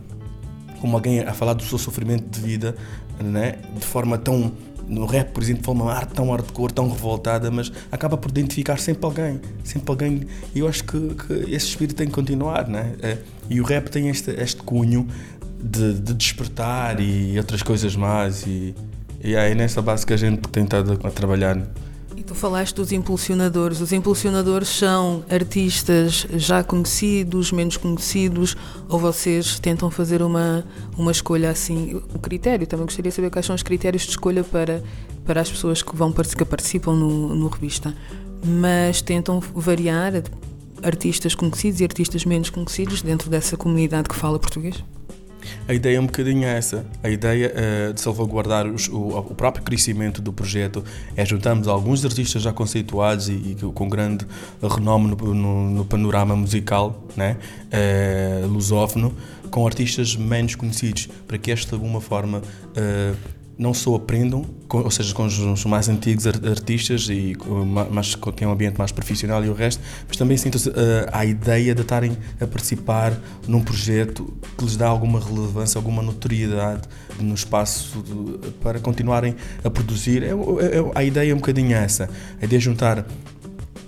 como 0.82 0.96
alguém 0.96 1.20
a 1.20 1.34
falar 1.34 1.54
do 1.54 1.64
seu 1.64 1.78
sofrimento 1.78 2.28
de 2.28 2.40
vida, 2.40 2.76
né? 3.24 3.56
De 3.78 3.86
forma 3.86 4.18
tão 4.18 4.52
no 4.88 5.06
rap, 5.06 5.32
por 5.32 5.44
exemplo, 5.44 5.64
fala 5.64 5.84
uma 5.84 5.94
arte 5.94 6.16
tão 6.16 6.32
hardcore, 6.32 6.74
tão 6.74 6.90
revoltada, 6.90 7.52
mas 7.52 7.72
acaba 7.92 8.18
por 8.18 8.32
identificar 8.32 8.80
sempre 8.80 9.06
alguém, 9.06 9.40
sempre 9.64 9.92
alguém. 9.92 10.22
E 10.56 10.60
eu 10.60 10.68
acho 10.68 10.84
que, 10.84 11.14
que 11.14 11.34
esse 11.54 11.68
espírito 11.68 11.96
tem 11.96 12.08
que 12.08 12.14
continuar, 12.14 12.68
né? 12.68 12.94
E 13.48 13.62
o 13.62 13.64
rap 13.64 13.88
tem 13.90 14.10
este, 14.10 14.32
este 14.32 14.64
cunho 14.64 15.08
de, 15.64 15.94
de 15.94 16.14
despertar 16.16 17.00
e 17.00 17.38
outras 17.38 17.62
coisas 17.62 17.96
mais. 17.96 18.48
E, 18.48 18.74
e 19.22 19.36
é 19.36 19.54
nessa 19.54 19.82
base 19.82 20.06
que 20.06 20.14
a 20.14 20.18
gente 20.18 20.42
tem 20.50 20.64
estado 20.64 21.00
a 21.04 21.12
trabalhar. 21.12 21.58
Tu 22.30 22.36
falaste 22.36 22.76
dos 22.76 22.92
impulsionadores. 22.92 23.82
Os 23.82 23.92
impulsionadores 23.92 24.70
são 24.70 25.24
artistas 25.28 26.28
já 26.36 26.64
conhecidos, 26.64 27.52
menos 27.52 27.76
conhecidos, 27.76 28.56
ou 28.88 29.00
vocês 29.00 29.60
tentam 29.60 29.90
fazer 29.90 30.22
uma, 30.22 30.64
uma 30.96 31.12
escolha 31.12 31.50
assim? 31.50 32.00
O 32.14 32.20
critério, 32.20 32.68
também 32.68 32.86
gostaria 32.86 33.10
de 33.10 33.16
saber 33.16 33.32
quais 33.32 33.48
são 33.48 33.56
os 33.56 33.64
critérios 33.64 34.04
de 34.04 34.10
escolha 34.10 34.44
para, 34.44 34.84
para 35.26 35.42
as 35.42 35.50
pessoas 35.50 35.82
que, 35.82 35.96
vão, 35.96 36.12
que 36.14 36.46
participam 36.46 36.94
no, 36.94 37.34
no 37.34 37.48
revista. 37.48 37.96
Mas 38.46 39.02
tentam 39.02 39.40
variar 39.40 40.22
artistas 40.84 41.34
conhecidos 41.34 41.82
e 41.82 41.84
artistas 41.84 42.26
menos 42.26 42.52
conhecidos 42.52 43.02
dentro 43.02 43.28
dessa 43.28 43.58
comunidade 43.58 44.08
que 44.08 44.16
fala 44.16 44.38
português? 44.38 44.84
A 45.68 45.74
ideia 45.74 45.98
é 45.98 46.00
um 46.00 46.06
bocadinho 46.06 46.46
essa. 46.46 46.86
A 47.04 47.10
ideia 47.10 47.54
uh, 47.54 47.94
de 47.94 48.02
salvaguardar 48.02 48.68
os, 48.68 48.88
o, 48.88 49.18
o, 49.18 49.36
próprio 49.36 49.64
crescimento 49.64 50.22
do 50.22 50.34
projeto 50.34 50.84
é 51.16 51.26
juntarmos 51.26 51.68
alguns 51.68 52.04
artistas 52.06 52.42
já 52.42 52.52
conceituados 52.52 53.30
e, 53.30 53.34
e 53.34 53.56
com 53.74 53.88
grande 53.90 54.26
renome 54.62 55.08
no, 55.08 55.34
no, 55.34 55.70
no 55.70 55.86
panorama 55.86 56.36
musical, 56.36 57.04
né? 57.16 57.38
Uh, 57.72 58.48
lusófono, 58.48 59.16
com 59.50 59.66
artistas 59.66 60.16
menos 60.16 60.56
conhecidos, 60.56 61.08
para 61.28 61.38
que 61.38 61.52
esta 61.52 61.70
de 61.70 61.76
alguma 61.76 62.02
forma 62.02 62.40
uh, 62.40 63.39
não 63.60 63.74
só 63.74 63.96
aprendam, 63.96 64.46
ou 64.70 64.90
seja, 64.90 65.14
com 65.14 65.26
os 65.26 65.66
mais 65.66 65.90
antigos 65.90 66.26
artistas 66.26 67.10
e 67.10 67.36
mais, 67.92 68.16
têm 68.34 68.48
um 68.48 68.52
ambiente 68.52 68.78
mais 68.78 68.90
profissional 68.94 69.44
e 69.44 69.50
o 69.50 69.54
resto, 69.54 69.84
mas 70.08 70.16
também 70.16 70.38
sintam-se 70.38 70.70
uh, 70.70 70.74
a 71.12 71.26
ideia 71.26 71.76
de 71.76 71.82
estarem 71.82 72.18
a 72.40 72.48
participar 72.48 73.20
num 73.46 73.62
projeto 73.62 74.34
que 74.58 74.64
lhes 74.64 74.78
dá 74.78 74.88
alguma 74.88 75.20
relevância, 75.20 75.78
alguma 75.78 76.02
notoriedade 76.02 76.88
no 77.20 77.36
espaço 77.36 78.02
de, 78.02 78.52
para 78.62 78.80
continuarem 78.80 79.36
a 79.62 79.70
produzir. 79.70 80.24
É, 80.24 80.28
é, 80.28 80.32
é, 80.32 80.92
a 80.96 81.04
ideia 81.04 81.32
é 81.34 81.34
um 81.34 81.40
bocadinho 81.40 81.76
essa, 81.76 82.10
a 82.42 82.46
ideia 82.46 82.60
é 82.60 82.62
juntar, 82.62 83.06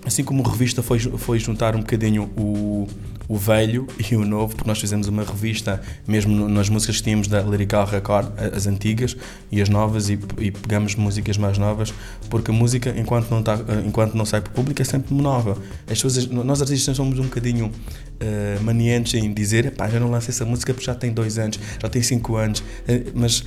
assim 0.06 0.26
como 0.26 0.46
a 0.46 0.52
revista 0.52 0.84
foi, 0.84 1.00
foi 1.00 1.40
juntar 1.40 1.78
um 1.78 1.80
bocadinho 1.80 2.24
o 2.36 2.90
o 3.28 3.38
velho 3.38 3.88
e 4.10 4.16
o 4.16 4.26
novo, 4.26 4.56
porque 4.56 4.68
nós 4.68 4.80
fizemos 4.80 5.08
uma 5.08 5.24
revista, 5.24 5.82
mesmo 6.08 6.48
nas 6.50 6.70
músicas 6.70 6.98
que 6.98 7.04
tínhamos 7.04 7.28
da 7.28 7.42
Lyrical 7.42 7.86
Record, 7.86 8.32
as 8.56 8.68
antigas 8.68 9.16
e 9.52 9.62
as 9.62 9.70
novas, 9.70 10.10
e, 10.10 10.20
e 10.38 10.52
pegamos 10.52 10.96
músicas 10.96 11.38
mais 11.38 11.58
novas, 11.58 11.94
porque 12.30 12.52
a 12.52 12.54
música, 12.54 12.94
enquanto 12.98 13.30
não, 13.30 13.42
tá, 13.42 13.58
enquanto 13.86 14.16
não 14.16 14.26
sai 14.26 14.42
para 14.42 14.52
o 14.52 14.54
público, 14.54 14.82
é 14.82 14.86
sempre 14.86 15.14
nova. 15.16 15.58
As 15.88 16.02
pessoas, 16.02 16.28
nós 16.28 16.62
artistas 16.62 16.96
somos 16.96 17.20
um 17.20 17.24
bocadinho 17.24 17.68
uh, 17.68 18.64
maniantes 18.64 19.14
em 19.14 19.34
dizer, 19.34 19.72
pá, 19.72 19.90
já 19.90 20.00
não 20.00 20.10
lancei 20.10 20.34
essa 20.34 20.46
música 20.46 20.74
porque 20.74 20.86
já 20.86 20.96
tem 20.96 21.12
dois 21.12 21.38
anos, 21.38 21.60
já 21.82 21.90
tem 21.90 22.02
cinco 22.02 22.36
anos, 22.36 22.60
uh, 22.60 23.12
mas 23.14 23.44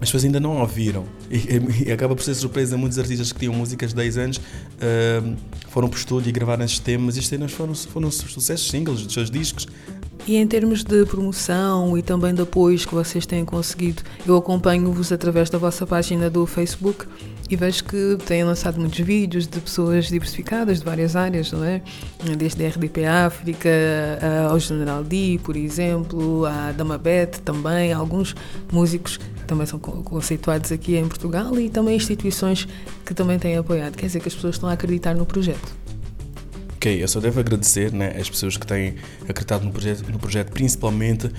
as 0.00 0.08
pessoas 0.08 0.24
ainda 0.24 0.38
não 0.38 0.60
ouviram. 0.60 1.04
E, 1.30 1.88
e, 1.88 1.92
acaba 1.92 2.14
por 2.14 2.22
ser 2.22 2.34
surpresa. 2.34 2.76
Muitos 2.76 2.98
artistas 2.98 3.32
que 3.32 3.40
tinham 3.40 3.54
músicas 3.54 3.90
de 3.90 3.96
10 3.96 4.18
anos 4.18 4.36
uh, 4.36 5.36
foram 5.68 5.88
para 5.88 5.96
o 5.96 5.98
estúdio 5.98 6.28
e 6.28 6.32
gravaram 6.32 6.64
estes 6.64 6.80
temas. 6.80 7.16
E 7.16 7.20
estes 7.20 7.30
temas 7.30 7.52
foram, 7.52 7.74
foram 7.74 8.10
sucessos 8.10 8.68
singles 8.68 9.02
dos 9.02 9.12
seus 9.12 9.30
discos. 9.30 9.66
E 10.26 10.36
em 10.36 10.46
termos 10.46 10.82
de 10.82 11.04
promoção 11.06 11.96
e 11.96 12.02
também 12.02 12.34
de 12.34 12.42
apoios 12.42 12.84
que 12.84 12.92
vocês 12.92 13.24
têm 13.26 13.44
conseguido, 13.44 14.02
eu 14.26 14.36
acompanho-vos 14.36 15.12
através 15.12 15.48
da 15.48 15.56
vossa 15.56 15.86
página 15.86 16.28
do 16.28 16.44
Facebook 16.46 17.06
e 17.48 17.54
vejo 17.54 17.84
que 17.84 18.18
têm 18.26 18.42
lançado 18.42 18.80
muitos 18.80 18.98
vídeos 18.98 19.46
de 19.46 19.60
pessoas 19.60 20.06
diversificadas 20.06 20.80
de 20.80 20.84
várias 20.84 21.14
áreas, 21.14 21.52
não 21.52 21.62
é? 21.62 21.80
Desde 22.36 22.64
a 22.64 22.68
RDP 22.68 23.04
África 23.04 23.70
ao 24.50 24.58
General 24.58 25.04
D, 25.04 25.38
por 25.44 25.56
exemplo, 25.56 26.44
a 26.44 26.72
Dama 26.72 26.98
Beth 26.98 27.38
também, 27.44 27.92
alguns 27.92 28.34
músicos 28.72 29.20
também 29.46 29.66
são 29.66 29.78
conceituados 29.78 30.72
aqui 30.72 30.96
em 30.96 31.08
Portugal 31.08 31.58
e 31.58 31.70
também 31.70 31.96
instituições 31.96 32.68
que 33.04 33.14
também 33.14 33.38
têm 33.38 33.56
apoiado. 33.56 33.96
Quer 33.96 34.06
dizer 34.06 34.20
que 34.20 34.28
as 34.28 34.34
pessoas 34.34 34.56
estão 34.56 34.68
a 34.68 34.72
acreditar 34.72 35.14
no 35.14 35.24
projeto. 35.24 35.86
Ok, 36.86 37.02
eu 37.02 37.08
só 37.08 37.18
devo 37.18 37.40
agradecer 37.40 37.90
né, 37.90 38.14
as 38.16 38.30
pessoas 38.30 38.56
que 38.56 38.64
têm 38.64 38.94
acreditado 39.22 39.64
no 39.64 39.72
projeto, 39.72 40.08
no 40.08 40.18
projeto, 40.18 40.52
principalmente 40.52 41.30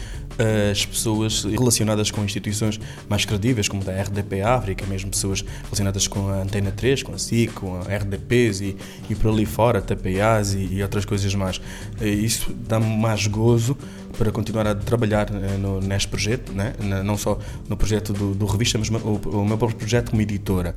as 0.70 0.86
pessoas 0.86 1.46
relacionadas 1.46 2.12
com 2.12 2.24
instituições 2.24 2.80
mais 3.08 3.24
credíveis, 3.24 3.70
como 3.70 3.84
da 3.84 3.94
RDP 3.94 4.42
África, 4.42 4.86
mesmo 4.86 5.10
pessoas 5.10 5.46
relacionadas 5.64 6.08
com 6.08 6.28
a 6.28 6.42
Antena 6.42 6.72
3, 6.72 7.02
com 7.02 7.14
a 7.14 7.18
SIC, 7.18 7.54
com 7.54 7.80
a 7.80 7.84
RDPs 7.84 8.62
e, 8.62 8.78
e 9.10 9.16
por 9.16 9.32
ali 9.32 9.46
fora, 9.46 9.82
TPAs 9.82 10.54
e, 10.54 10.68
e 10.74 10.84
outras 10.84 11.06
coisas 11.06 11.34
mais. 11.34 11.62
Isso 12.02 12.54
dá-me 12.68 12.98
mais 12.98 13.26
gozo 13.28 13.78
para 14.18 14.32
continuar 14.32 14.68
a 14.68 14.76
trabalhar 14.76 15.30
eh, 15.30 15.58
no, 15.58 15.80
neste 15.80 16.08
projeto, 16.08 16.52
né? 16.52 16.74
não 17.04 17.18
só 17.18 17.38
no 17.70 17.78
projeto 17.78 18.14
do, 18.14 18.34
do 18.34 18.46
revista, 18.46 18.78
mas 18.78 18.90
o, 18.90 18.96
o 19.30 19.46
meu 19.46 19.58
próprio 19.58 19.78
projeto 19.78 20.10
como 20.12 20.22
editora. 20.22 20.76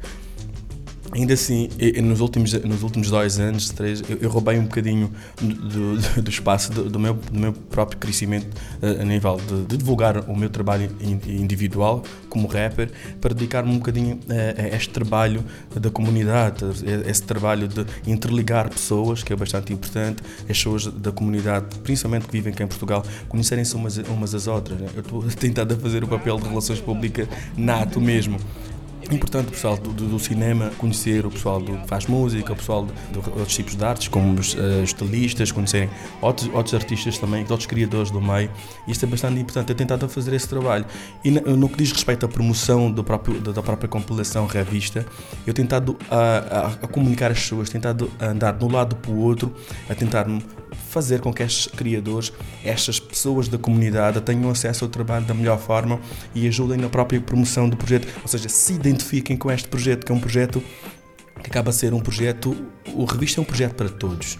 Ainda 1.12 1.34
assim, 1.34 1.68
nos 2.02 2.20
últimos, 2.20 2.52
nos 2.52 2.82
últimos 2.84 3.10
dois 3.10 3.40
anos, 3.40 3.70
três, 3.70 4.00
eu, 4.08 4.18
eu 4.18 4.30
roubei 4.30 4.58
um 4.58 4.62
bocadinho 4.62 5.10
do, 5.40 5.96
do, 5.96 6.22
do 6.22 6.30
espaço 6.30 6.70
do, 6.70 6.88
do, 6.88 7.00
meu, 7.00 7.14
do 7.14 7.38
meu 7.38 7.52
próprio 7.52 7.98
crescimento 7.98 8.46
uh, 8.80 9.00
a 9.00 9.04
nível 9.04 9.36
de, 9.36 9.62
de, 9.64 9.76
divulgar 9.76 10.18
o 10.30 10.36
meu 10.36 10.48
trabalho 10.48 10.88
individual 11.00 12.04
como 12.28 12.46
rapper, 12.46 12.92
para 13.20 13.34
dedicar-me 13.34 13.72
um 13.72 13.78
bocadinho 13.78 14.20
a, 14.28 14.62
a, 14.62 14.76
este 14.76 14.90
trabalho 14.90 15.44
da 15.74 15.90
comunidade, 15.90 16.64
a 16.64 17.10
esse 17.10 17.24
trabalho 17.24 17.66
de 17.66 17.84
interligar 18.06 18.68
pessoas, 18.68 19.24
que 19.24 19.32
é 19.32 19.36
bastante 19.36 19.72
importante, 19.72 20.22
as 20.42 20.46
pessoas 20.46 20.86
da 20.86 21.10
comunidade, 21.10 21.76
principalmente 21.80 22.26
que 22.26 22.32
vivem 22.32 22.52
aqui 22.52 22.62
em 22.62 22.68
Portugal, 22.68 23.04
conhecerem-se 23.28 23.74
umas, 23.74 23.96
umas 23.98 24.32
às 24.32 24.46
outras. 24.46 24.78
Né? 24.78 24.88
Eu 24.94 25.00
estou 25.00 25.22
tentando 25.34 25.76
fazer 25.76 26.04
o 26.04 26.08
papel 26.08 26.38
de 26.38 26.48
relações 26.48 26.80
públicas 26.80 27.26
nato 27.56 28.00
mesmo 28.00 28.38
importante 29.14 29.48
o 29.48 29.50
pessoal 29.50 29.76
do, 29.76 29.92
do, 29.92 30.18
cinema 30.18 30.70
conhecer 30.78 31.26
o 31.26 31.30
pessoal 31.30 31.60
do, 31.60 31.78
que 31.78 31.86
faz 31.88 32.06
música, 32.06 32.52
o 32.52 32.56
pessoal 32.56 32.86
de, 32.86 32.92
de 32.92 33.18
outros 33.18 33.54
tipos 33.54 33.76
de 33.76 33.84
artes, 33.84 34.08
como 34.08 34.38
os 34.38 34.54
uh, 34.54 34.82
estilistas, 34.82 35.50
conhecerem 35.50 35.90
outros, 36.20 36.48
outros 36.52 36.74
artistas 36.74 37.18
também, 37.18 37.42
outros 37.48 37.66
criadores 37.66 38.10
do 38.10 38.20
meio. 38.20 38.50
Isto 38.86 39.04
é 39.04 39.08
bastante 39.08 39.40
importante. 39.40 39.70
Eu 39.70 39.76
tentado 39.76 40.08
fazer 40.08 40.34
esse 40.34 40.48
trabalho. 40.48 40.84
E 41.24 41.30
no, 41.30 41.56
no 41.56 41.68
que 41.68 41.76
diz 41.76 41.92
respeito 41.92 42.26
à 42.26 42.28
promoção 42.28 42.90
do 42.90 43.02
próprio, 43.02 43.40
da, 43.40 43.52
da 43.52 43.62
própria 43.62 43.88
compilação 43.88 44.46
revista, 44.46 45.06
eu 45.46 45.54
tentado 45.54 45.96
a, 46.10 46.16
a, 46.16 46.66
a 46.66 46.88
comunicar 46.88 47.30
as 47.30 47.40
pessoas, 47.40 47.68
tentado 47.68 48.10
andar 48.20 48.52
de 48.52 48.64
um 48.64 48.70
lado 48.70 48.96
para 48.96 49.10
o 49.10 49.18
outro, 49.18 49.54
a 49.88 49.94
tentar 49.94 50.26
fazer 50.90 51.20
com 51.20 51.32
que 51.32 51.42
estes 51.42 51.66
criadores, 51.68 52.32
estas 52.64 52.98
pessoas 52.98 53.48
da 53.48 53.58
comunidade 53.58 54.20
tenham 54.20 54.50
acesso 54.50 54.84
ao 54.84 54.90
trabalho 54.90 55.24
da 55.24 55.34
melhor 55.34 55.58
forma 55.58 56.00
e 56.34 56.46
ajudem 56.48 56.78
na 56.78 56.88
própria 56.88 57.20
promoção 57.20 57.68
do 57.68 57.76
projeto, 57.76 58.08
ou 58.22 58.28
seja, 58.28 58.48
se 58.48 58.78
identifiquem 59.00 59.36
com 59.36 59.50
este 59.50 59.68
projeto, 59.68 60.04
que 60.04 60.12
é 60.12 60.14
um 60.14 60.20
projeto 60.20 60.62
que 61.42 61.48
acaba 61.48 61.70
a 61.70 61.72
ser 61.72 61.94
um 61.94 62.00
projeto, 62.00 62.54
o 62.94 63.04
revista 63.04 63.40
é 63.40 63.42
um 63.42 63.44
projeto 63.44 63.74
para 63.74 63.88
todos. 63.88 64.38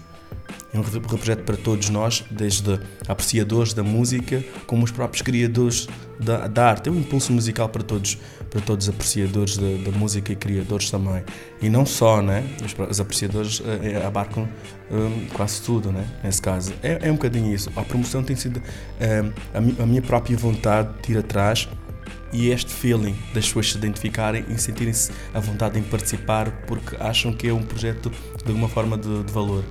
É 0.73 0.79
um 0.79 0.83
projeto 0.83 1.43
para 1.43 1.57
todos 1.57 1.89
nós, 1.89 2.23
desde 2.31 2.79
apreciadores 3.05 3.73
da 3.73 3.83
música, 3.83 4.41
como 4.65 4.85
os 4.85 4.91
próprios 4.91 5.21
criadores 5.21 5.87
da, 6.17 6.47
da 6.47 6.69
arte. 6.69 6.87
É 6.87 6.91
um 6.91 6.97
impulso 6.97 7.33
musical 7.33 7.67
para 7.67 7.83
todos, 7.83 8.17
para 8.49 8.61
todos 8.61 8.87
os 8.87 8.93
apreciadores 8.93 9.57
da, 9.57 9.91
da 9.91 9.97
música 9.97 10.31
e 10.31 10.35
criadores 10.35 10.89
também. 10.89 11.23
E 11.61 11.69
não 11.69 11.85
só, 11.85 12.21
né? 12.21 12.45
Os, 12.63 12.89
os 12.89 13.01
apreciadores 13.01 13.61
é, 13.65 14.05
abarcam 14.05 14.47
um, 14.89 15.27
quase 15.33 15.61
tudo, 15.61 15.91
né? 15.91 16.07
Nesse 16.23 16.41
caso. 16.41 16.71
É, 16.81 16.99
é 17.05 17.11
um 17.11 17.15
bocadinho 17.15 17.53
isso. 17.53 17.69
A 17.75 17.81
promoção 17.81 18.23
tem 18.23 18.37
sido 18.37 18.61
um, 18.61 19.31
a, 19.53 19.83
a 19.83 19.85
minha 19.85 20.01
própria 20.01 20.37
vontade 20.37 20.89
de 21.05 21.11
ir 21.11 21.17
atrás 21.17 21.67
e 22.31 22.49
este 22.49 22.71
feeling 22.71 23.15
das 23.33 23.45
pessoas 23.47 23.71
se 23.71 23.77
identificarem 23.77 24.45
e 24.49 24.57
sentirem-se 24.57 25.11
à 25.33 25.39
vontade 25.39 25.77
em 25.77 25.83
participar 25.83 26.51
porque 26.65 26.95
acham 26.99 27.33
que 27.33 27.47
é 27.47 27.53
um 27.53 27.63
projeto 27.63 28.09
de 28.09 28.47
alguma 28.47 28.69
forma 28.69 28.97
de, 28.97 29.23
de 29.23 29.31
valor. 29.31 29.63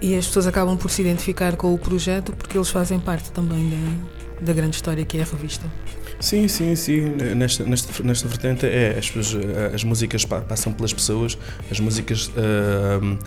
E 0.00 0.14
as 0.14 0.26
pessoas 0.26 0.46
acabam 0.46 0.76
por 0.76 0.90
se 0.90 1.00
identificar 1.00 1.56
com 1.56 1.72
o 1.72 1.78
projeto 1.78 2.32
porque 2.32 2.56
eles 2.56 2.68
fazem 2.68 3.00
parte 3.00 3.30
também 3.30 3.70
da, 3.70 4.46
da 4.46 4.52
grande 4.52 4.76
história 4.76 5.04
que 5.04 5.16
é 5.18 5.22
a 5.22 5.24
revista. 5.24 5.66
Sim, 6.20 6.48
sim, 6.48 6.74
sim. 6.74 7.00
Nesta, 7.36 7.64
nesta, 7.64 8.02
nesta 8.02 8.28
vertente 8.28 8.66
é 8.66 8.98
as, 8.98 9.12
as 9.74 9.84
músicas 9.84 10.24
passam 10.24 10.72
pelas 10.72 10.92
pessoas, 10.92 11.36
as 11.70 11.78
músicas 11.78 12.28
uh, 12.28 13.18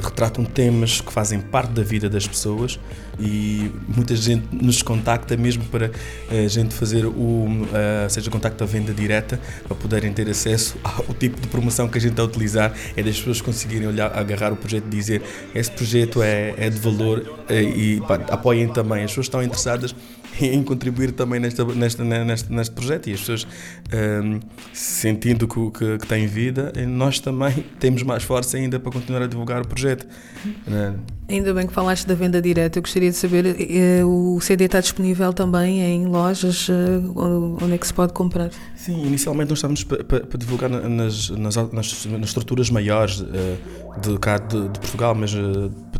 retratam 0.00 0.44
temas 0.44 1.00
que 1.00 1.12
fazem 1.12 1.40
parte 1.40 1.72
da 1.72 1.82
vida 1.82 2.08
das 2.08 2.26
pessoas 2.26 2.78
e 3.18 3.70
muita 3.88 4.16
gente 4.16 4.46
nos 4.52 4.82
contacta 4.82 5.36
mesmo 5.36 5.64
para 5.64 5.90
a 6.30 6.48
gente 6.48 6.74
fazer 6.74 7.04
o 7.04 7.10
uh, 7.12 8.08
seja 8.08 8.30
contacto 8.30 8.62
à 8.64 8.66
venda 8.66 8.92
direta 8.92 9.38
para 9.66 9.76
poderem 9.76 10.12
ter 10.12 10.28
acesso 10.28 10.76
ao 10.82 11.14
tipo 11.14 11.40
de 11.40 11.48
promoção 11.48 11.88
que 11.88 11.98
a 11.98 12.00
gente 12.00 12.12
está 12.12 12.22
a 12.22 12.26
utilizar. 12.26 12.72
É 12.96 13.02
das 13.02 13.16
pessoas 13.16 13.40
conseguirem 13.40 13.86
olhar, 13.86 14.16
agarrar 14.16 14.52
o 14.52 14.56
projeto 14.56 14.84
e 14.86 14.90
dizer 14.90 15.22
esse 15.54 15.70
projeto 15.70 16.22
é, 16.22 16.54
é 16.56 16.70
de 16.70 16.78
valor 16.78 17.40
eh, 17.48 17.62
e 17.62 18.00
pá, 18.00 18.14
apoiem 18.28 18.68
também. 18.68 19.04
As 19.04 19.10
pessoas 19.10 19.26
estão 19.26 19.42
interessadas 19.42 19.94
em 20.40 20.62
contribuir 20.62 21.12
também 21.12 21.40
nesta, 21.40 21.64
nesta, 21.64 22.04
nesta, 22.04 22.54
neste 22.54 22.74
projeto 22.74 23.08
e 23.08 23.12
as 23.12 23.20
pessoas 23.20 23.46
um, 24.24 24.40
sentindo 24.72 25.46
que, 25.46 25.70
que, 25.70 25.98
que 25.98 26.06
têm 26.06 26.26
vida, 26.26 26.72
nós 26.88 27.18
também 27.18 27.64
temos 27.78 28.02
mais 28.02 28.22
força 28.22 28.56
ainda 28.56 28.78
para 28.78 28.92
continuar 28.92 29.22
a 29.22 29.26
divulgar 29.26 29.62
o 29.62 29.68
projeto. 29.68 30.06
Né? 30.66 30.94
Ainda 31.28 31.54
bem 31.54 31.66
que 31.66 31.72
falaste 31.72 32.06
da 32.06 32.14
venda 32.14 32.42
direta. 32.42 32.78
Eu 32.78 32.82
gostaria 32.82 33.10
de 33.10 33.16
saber, 33.16 33.56
eh, 33.58 34.04
o 34.04 34.38
CD 34.40 34.64
está 34.64 34.80
disponível 34.80 35.32
também 35.32 35.80
em 35.80 36.06
lojas, 36.06 36.68
eh, 36.68 36.74
onde 37.62 37.72
é 37.72 37.78
que 37.78 37.86
se 37.86 37.94
pode 37.94 38.12
comprar? 38.12 38.50
Sim, 38.76 39.06
inicialmente 39.06 39.48
nós 39.48 39.58
estávamos 39.58 39.84
para 39.84 40.38
divulgar 40.38 40.68
nas, 40.68 41.30
nas, 41.30 41.56
nas, 41.56 41.72
nas, 41.72 42.28
estruturas 42.28 42.68
maiores 42.68 43.16
de, 43.16 43.24
de, 44.02 44.68
de, 44.68 44.80
Portugal, 44.80 45.14
mas 45.14 45.32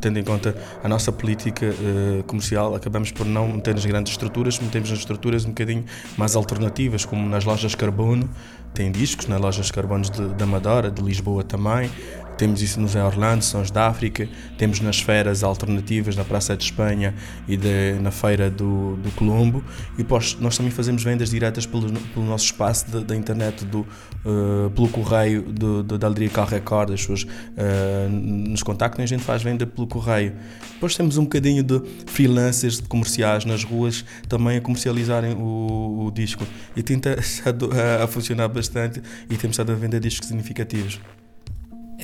tendo 0.03 0.19
em 0.19 0.25
conta 0.25 0.55
a 0.83 0.89
nossa 0.89 1.13
política 1.13 1.67
uh, 1.67 2.23
comercial, 2.25 2.75
acabamos 2.75 3.13
por 3.13 3.25
não 3.25 3.49
meter 3.49 3.73
nas 3.73 3.87
grandes 3.87 4.13
estruturas, 4.13 4.59
metemos 4.59 4.91
nas 4.91 4.99
estruturas 4.99 5.45
um 5.45 5.51
bocadinho 5.51 5.85
mais 6.19 6.35
alternativas, 6.35 7.05
como 7.05 7.27
nas 7.27 7.45
lojas 7.45 7.75
Carbono, 7.75 8.29
tem 8.75 8.91
discos, 8.91 9.29
nas 9.29 9.41
lojas 9.41 9.71
Carbonos 9.71 10.11
de, 10.11 10.35
de 10.35 10.43
Amadora, 10.43 10.91
de 10.91 11.01
Lisboa 11.01 11.45
também, 11.45 11.89
temos 12.37 12.63
isso 12.63 12.81
nos 12.81 12.95
Orlando, 12.95 13.43
Sons 13.43 13.71
da 13.71 13.87
África, 13.87 14.29
temos 14.59 14.81
nas 14.81 15.01
feiras 15.01 15.43
alternativas 15.43 16.17
na 16.17 16.25
Praça 16.25 16.57
de 16.57 16.65
Espanha 16.65 17.15
e 17.47 17.57
de, 17.57 17.95
na 18.01 18.11
Feira 18.11 18.51
do, 18.51 18.97
do 18.97 19.11
Colombo. 19.13 19.63
E 19.99 20.07
nós 20.41 20.57
também 20.57 20.73
fazemos 20.73 21.03
vendas 21.03 21.31
diretas 21.31 21.67
pelo, 21.67 21.91
pelo 21.93 22.27
nosso 22.27 22.47
espaço 22.47 23.01
da 23.01 23.15
internet, 23.17 23.65
do, 23.65 23.81
uh, 23.81 24.71
pelo 24.75 24.89
correio 24.89 25.43
do, 25.43 25.83
do, 25.83 25.99
da 25.99 26.07
Alegria 26.07 26.31
Car 26.31 26.49
Record. 26.49 26.91
As 26.91 27.01
pessoas 27.01 27.23
uh, 27.23 28.09
nos 28.11 28.63
contactam 28.63 29.03
e 29.03 29.05
a 29.05 29.09
gente 29.09 29.23
faz 29.23 29.43
venda 29.43 29.67
pelo 29.67 29.87
correio. 29.87 30.35
Depois 30.75 30.97
temos 30.97 31.17
um 31.17 31.25
bocadinho 31.25 31.63
de 31.63 31.81
freelancers 32.07 32.81
de 32.81 32.89
comerciais 32.89 33.45
nas 33.45 33.63
ruas 33.65 34.05
também 34.29 34.57
a 34.57 34.61
comercializarem 34.61 35.35
o, 35.35 36.07
o 36.07 36.11
disco. 36.11 36.45
E 36.75 36.83
tem 36.83 37.01
estado 37.19 37.71
a, 37.73 38.05
a 38.05 38.07
funcionar 38.07 38.49
bastante 38.49 39.01
e 39.31 39.37
temos 39.37 39.55
estado 39.55 39.73
a 39.73 39.75
vender 39.75 40.01
discos 40.01 40.29
significativos. 40.29 41.01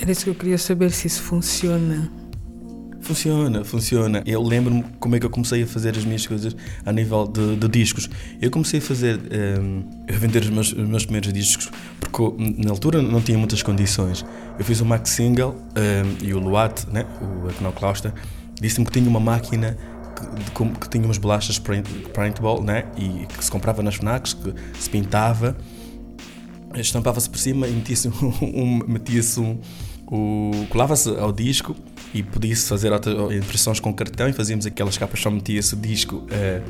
Era 0.01 0.11
isso 0.11 0.23
que 0.23 0.29
eu 0.29 0.35
queria 0.35 0.57
saber 0.57 0.91
se 0.91 1.07
isso 1.07 1.21
funciona. 1.21 2.09
Funciona, 3.01 3.63
funciona. 3.65 4.23
Eu 4.25 4.41
lembro-me 4.41 4.83
como 4.99 5.15
é 5.15 5.19
que 5.19 5.25
eu 5.25 5.29
comecei 5.29 5.63
a 5.63 5.67
fazer 5.67 5.97
as 5.97 6.05
minhas 6.05 6.25
coisas 6.25 6.55
a 6.85 6.91
nível 6.91 7.27
de, 7.27 7.57
de 7.57 7.67
discos. 7.67 8.09
Eu 8.41 8.49
comecei 8.49 8.79
a 8.79 8.81
fazer, 8.81 9.17
um, 9.17 9.83
ehm, 10.09 10.15
a 10.15 10.17
vender 10.17 10.41
os 10.41 10.49
meus, 10.49 10.71
os 10.71 10.87
meus, 10.87 11.03
primeiros 11.03 11.33
discos 11.33 11.69
porque 11.99 12.23
na 12.63 12.71
altura 12.71 13.01
não 13.01 13.21
tinha 13.21 13.37
muitas 13.37 13.61
condições. 13.61 14.25
Eu 14.57 14.63
fiz 14.63 14.79
o 14.79 14.85
Max 14.85 15.09
Single 15.09 15.51
um, 15.51 15.79
ehm, 15.79 16.17
e 16.21 16.33
o 16.33 16.39
Luat, 16.39 16.85
né, 16.91 17.05
o 17.21 17.49
Econoclausta, 17.49 18.13
disse-me 18.59 18.85
que 18.85 18.91
tinha 18.93 19.09
uma 19.09 19.19
máquina 19.19 19.77
que, 20.55 20.79
que 20.79 20.89
tinha 20.89 21.03
umas 21.03 21.17
bolachas 21.17 21.59
paintball 22.13 22.63
né, 22.63 22.85
e 22.97 23.25
que 23.25 23.43
se 23.43 23.51
comprava 23.51 23.81
nas 23.81 23.95
FNACs, 23.95 24.33
que 24.33 24.53
se 24.79 24.89
pintava 24.89 25.57
estampava-se 26.75 27.29
por 27.29 27.39
cima 27.39 27.67
e 27.67 27.71
metia-se 27.71 28.07
um, 28.21 28.33
um, 28.41 28.77
o, 30.11 30.65
colava-se 30.69 31.09
ao 31.17 31.31
disco 31.31 31.75
e 32.13 32.23
podia-se 32.23 32.67
fazer 32.67 32.91
impressões 33.31 33.79
com 33.79 33.93
cartão 33.93 34.27
e 34.27 34.33
fazíamos 34.33 34.65
aquelas 34.65 34.97
capas, 34.97 35.19
só 35.19 35.29
metia-se 35.29 35.75
o 35.75 35.77
disco. 35.77 36.25
É, 36.31 36.61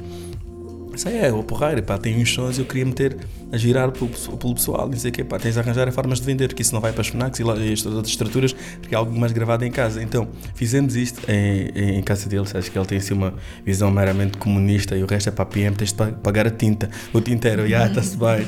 isso 0.93 1.07
é, 1.07 1.31
o 1.31 1.41
porreiro, 1.41 1.81
pá, 1.81 1.97
tem 1.97 2.21
uns 2.21 2.33
sons 2.33 2.59
eu 2.59 2.65
queria 2.65 2.85
meter 2.85 3.15
a 3.53 3.57
girar 3.57 3.89
pelo, 3.89 4.09
pelo 4.09 4.53
pessoal, 4.53 4.89
o 4.89 5.11
quê, 5.11 5.23
pá, 5.23 5.39
tens 5.39 5.53
de 5.53 5.59
arranjar 5.59 5.89
formas 5.93 6.19
de 6.19 6.25
vender, 6.25 6.53
que 6.53 6.61
isso 6.61 6.73
não 6.73 6.81
vai 6.81 6.91
para 6.91 6.99
as 6.99 7.07
FNACs 7.07 7.39
e, 7.39 7.43
e 7.43 7.71
estas 7.71 7.93
outras 7.93 8.09
estruturas, 8.09 8.51
porque 8.51 8.93
é 8.93 8.97
algo 8.97 9.17
mais 9.17 9.31
gravado 9.31 9.63
em 9.63 9.71
casa. 9.71 10.03
Então, 10.03 10.27
fizemos 10.55 10.97
isto 10.97 11.21
em, 11.31 11.99
em 11.99 12.03
casa 12.03 12.27
dele, 12.27 12.45
acho 12.53 12.69
que 12.69 12.77
ele 12.77 12.85
tem 12.85 12.97
assim 12.97 13.13
uma 13.13 13.33
visão 13.65 13.89
meramente 13.89 14.37
comunista 14.37 14.97
e 14.97 15.03
o 15.03 15.05
resto 15.05 15.29
é 15.29 15.31
para 15.31 15.43
a 15.43 15.45
PM, 15.45 15.73
tens 15.73 15.93
de 15.93 16.11
pagar 16.21 16.45
a 16.45 16.51
tinta, 16.51 16.89
o 17.13 17.21
tinteiro, 17.21 17.65
já, 17.65 17.87
está-se 17.87 18.17
bem 18.17 18.45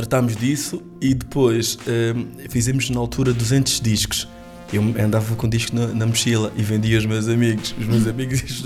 tratámos 0.00 0.34
disso 0.34 0.82
e 1.00 1.12
depois 1.12 1.78
um, 1.86 2.48
fizemos 2.48 2.88
na 2.88 2.98
altura 2.98 3.32
200 3.32 3.80
discos. 3.80 4.26
Eu 4.72 4.82
andava 4.98 5.34
com 5.34 5.48
disco 5.48 5.74
na, 5.76 5.88
na, 5.88 6.06
mochila 6.06 6.52
e 6.56 6.62
vendia 6.62 6.96
aos 6.96 7.04
meus 7.04 7.28
amigos. 7.28 7.74
Os 7.78 7.86
meus 7.86 8.06
amigos 8.06 8.62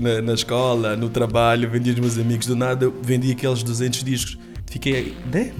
na, 0.00 0.22
na, 0.22 0.34
escola, 0.34 0.96
no 0.96 1.08
trabalho, 1.10 1.70
vendia 1.70 1.92
aos 1.92 2.00
meus 2.00 2.18
amigos. 2.18 2.46
Do 2.46 2.56
nada, 2.56 2.90
vendi 3.02 3.30
aqueles 3.30 3.62
200 3.62 4.02
discos. 4.02 4.38
Fiquei, 4.66 5.14
né? 5.32 5.52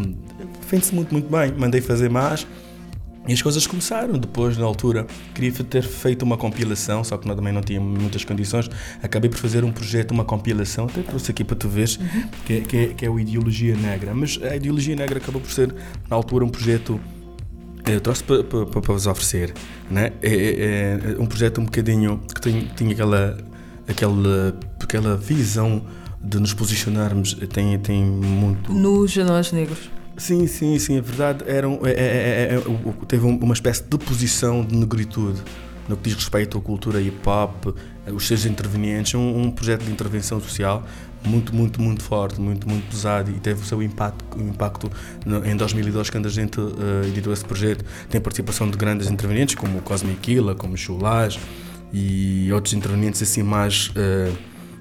Fez-se 0.66 0.94
muito, 0.94 1.12
muito 1.12 1.30
bem. 1.30 1.52
Mandei 1.56 1.80
fazer 1.80 2.08
mais 2.08 2.46
e 3.28 3.32
as 3.32 3.42
coisas 3.42 3.66
começaram 3.66 4.18
depois, 4.18 4.56
na 4.56 4.64
altura. 4.64 5.06
Queria 5.34 5.52
ter 5.52 5.82
feito 5.82 6.22
uma 6.22 6.36
compilação, 6.36 7.04
só 7.04 7.16
que 7.16 7.28
também 7.28 7.52
não 7.52 7.60
tinha 7.60 7.80
muitas 7.80 8.24
condições. 8.24 8.68
Acabei 9.02 9.28
por 9.28 9.38
fazer 9.38 9.62
um 9.64 9.70
projeto, 9.70 10.10
uma 10.10 10.24
compilação, 10.24 10.86
até 10.86 11.02
trouxe 11.02 11.30
aqui 11.30 11.44
para 11.44 11.56
tu 11.56 11.68
veres, 11.68 11.98
que, 12.44 12.54
é, 12.54 12.60
que, 12.60 12.76
é, 12.76 12.86
que 12.88 13.06
é 13.06 13.10
o 13.10 13.20
Ideologia 13.20 13.76
Negra. 13.76 14.14
Mas 14.14 14.38
a 14.42 14.56
Ideologia 14.56 14.96
Negra 14.96 15.18
acabou 15.18 15.40
por 15.40 15.50
ser, 15.50 15.74
na 16.08 16.16
altura, 16.16 16.44
um 16.44 16.48
projeto 16.48 17.00
eu 17.86 17.96
eh, 17.96 18.00
trouxe 18.00 18.22
para, 18.24 18.44
para, 18.44 18.66
para 18.66 18.92
vos 18.92 19.06
oferecer. 19.06 19.54
Né? 19.90 20.12
É, 20.22 20.34
é, 20.34 21.12
é 21.12 21.20
um 21.20 21.26
projeto 21.26 21.60
um 21.60 21.64
bocadinho 21.64 22.20
que 22.34 22.40
tinha, 22.40 22.64
tinha 22.76 22.92
aquela, 22.92 23.38
aquela, 23.88 24.58
aquela 24.80 25.16
visão 25.16 25.82
de 26.20 26.38
nos 26.38 26.54
posicionarmos. 26.54 27.34
Tem, 27.52 27.78
tem 27.78 28.04
muito. 28.04 28.72
Nos 28.72 29.16
nós 29.16 29.52
negros. 29.52 29.90
Sim, 30.16 30.46
sim, 30.46 30.78
sim, 30.78 30.96
é 30.96 31.00
verdade. 31.00 31.44
Era 31.46 31.68
um, 31.68 31.86
é, 31.86 31.90
é, 31.90 31.94
é, 31.94 32.54
é 32.54 33.06
teve 33.06 33.24
uma 33.24 33.54
espécie 33.54 33.82
de 33.82 33.98
posição 33.98 34.64
de 34.64 34.76
negritude 34.76 35.42
no 35.88 35.96
que 35.96 36.04
diz 36.04 36.14
respeito 36.14 36.56
à 36.56 36.60
cultura 36.60 37.00
hip 37.00 37.28
hop, 37.28 37.76
os 38.06 38.26
seus 38.26 38.46
intervenientes, 38.46 39.14
um, 39.14 39.42
um, 39.42 39.50
projeto 39.50 39.82
de 39.82 39.90
intervenção 39.90 40.40
social 40.40 40.86
muito, 41.26 41.54
muito, 41.54 41.82
muito 41.82 42.02
forte, 42.02 42.40
muito, 42.40 42.68
muito 42.68 42.88
pesado 42.88 43.30
e 43.30 43.34
teve 43.34 43.60
o 43.60 43.64
seu 43.64 43.82
impacto, 43.82 44.24
impacto 44.40 44.90
no, 45.26 45.44
em 45.44 45.56
2002 45.56 46.08
quando 46.08 46.26
a 46.26 46.30
gente 46.30 46.60
uh, 46.60 46.72
editou 47.06 47.32
esse 47.32 47.44
projeto. 47.44 47.84
Tem 48.08 48.20
participação 48.20 48.70
de 48.70 48.78
grandes 48.78 49.10
intervenientes 49.10 49.54
como 49.54 49.78
o 49.78 49.82
Cosmic 49.82 50.20
Killa, 50.20 50.54
como 50.54 50.74
o 50.74 50.76
Chulage 50.76 51.38
e 51.92 52.50
outros 52.52 52.72
intervenientes 52.72 53.20
assim 53.20 53.42
mais 53.42 53.88
uh, 53.88 54.36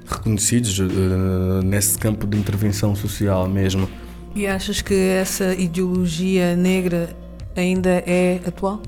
reconhecidos 0.06 0.78
uh, 0.80 1.62
nesse 1.64 1.98
campo 1.98 2.26
de 2.26 2.38
intervenção 2.38 2.96
social 2.96 3.50
mesmo. 3.50 3.90
E 4.36 4.48
achas 4.48 4.82
que 4.82 4.94
essa 4.94 5.54
ideologia 5.54 6.56
negra 6.56 7.10
ainda 7.56 8.04
é 8.06 8.40
atual? 8.46 8.82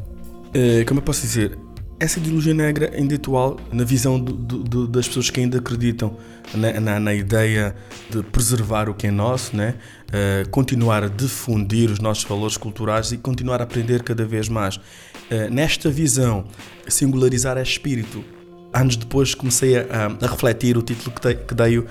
É, 0.53 0.83
como 0.85 0.99
eu 0.99 1.03
posso 1.03 1.21
dizer? 1.21 1.57
Essa 1.99 2.19
ideologia 2.19 2.53
negra 2.53 2.91
ainda 2.95 3.13
é 3.13 3.17
atual 3.17 3.59
na 3.71 3.83
visão 3.83 4.19
do, 4.19 4.33
do, 4.33 4.87
das 4.87 5.07
pessoas 5.07 5.29
que 5.29 5.39
ainda 5.39 5.59
acreditam 5.59 6.17
na, 6.53 6.79
na, 6.79 6.99
na, 6.99 7.13
ideia 7.13 7.75
de 8.09 8.23
preservar 8.23 8.89
o 8.89 8.93
que 8.93 9.07
é 9.07 9.11
nosso, 9.11 9.55
né? 9.55 9.75
Uh, 10.07 10.49
continuar 10.49 11.03
a 11.03 11.07
difundir 11.07 11.91
os 11.91 11.99
nossos 11.99 12.23
valores 12.23 12.57
culturais 12.57 13.11
e 13.11 13.17
continuar 13.17 13.61
a 13.61 13.65
aprender 13.65 14.03
cada 14.03 14.25
vez 14.25 14.49
mais. 14.49 14.77
Uh, 14.77 15.49
nesta 15.51 15.89
visão, 15.91 16.45
singularizar 16.87 17.57
é 17.57 17.61
espírito, 17.61 18.23
anos 18.73 18.95
depois 18.95 19.35
comecei 19.35 19.77
a, 19.77 19.85
a, 20.21 20.27
refletir 20.27 20.77
o 20.77 20.81
título 20.81 21.11
que 21.11 21.21
dei, 21.21 21.35
que 21.35 21.53
dei, 21.53 21.83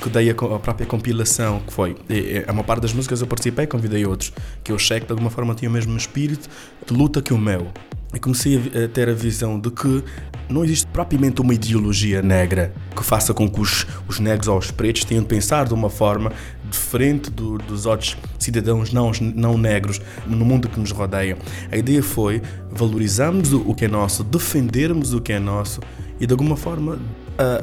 que 0.00 0.08
dei 0.08 0.30
a, 0.30 0.32
a, 0.32 0.58
própria 0.58 0.86
compilação, 0.86 1.60
que 1.60 1.72
foi 1.72 1.96
é, 2.08 2.50
uma 2.50 2.64
parte 2.64 2.82
das 2.82 2.92
músicas 2.92 3.20
eu 3.20 3.26
participei, 3.26 3.66
convidei 3.66 4.06
outros, 4.06 4.32
que 4.64 4.72
eu 4.72 4.76
achei 4.76 5.00
que 5.00 5.06
de 5.06 5.12
alguma 5.12 5.30
forma 5.30 5.54
tinham 5.54 5.70
o 5.70 5.72
mesmo 5.72 5.96
espírito 5.96 6.48
de 6.86 6.94
luta 6.94 7.20
que 7.20 7.32
o 7.32 7.38
meu. 7.38 7.68
E 8.14 8.18
comecei 8.18 8.60
a 8.84 8.88
ter 8.88 9.08
a 9.08 9.14
visão 9.14 9.58
de 9.58 9.70
que 9.70 10.04
não 10.46 10.62
existe 10.62 10.86
propriamente 10.88 11.40
uma 11.40 11.54
ideologia 11.54 12.20
negra 12.20 12.74
que 12.94 13.02
faça 13.02 13.32
com 13.32 13.48
que 13.48 13.58
os, 13.58 13.86
os 14.06 14.18
negros 14.18 14.48
ou 14.48 14.58
os 14.58 14.70
pretos 14.70 15.04
tenham 15.04 15.22
de 15.22 15.28
pensar 15.28 15.66
de 15.66 15.72
uma 15.72 15.88
forma 15.88 16.30
diferente 16.70 17.30
do, 17.30 17.56
dos 17.56 17.86
outros 17.86 18.16
cidadãos 18.38 18.92
não, 18.92 19.12
não 19.34 19.56
negros 19.56 19.98
no 20.26 20.44
mundo 20.44 20.68
que 20.68 20.78
nos 20.78 20.90
rodeia. 20.90 21.38
A 21.70 21.76
ideia 21.76 22.02
foi 22.02 22.42
valorizarmos 22.70 23.52
o, 23.54 23.62
o 23.62 23.74
que 23.74 23.86
é 23.86 23.88
nosso, 23.88 24.22
defendermos 24.22 25.14
o 25.14 25.20
que 25.20 25.32
é 25.32 25.38
nosso 25.38 25.80
e 26.22 26.26
de 26.26 26.32
alguma 26.32 26.56
forma 26.56 27.00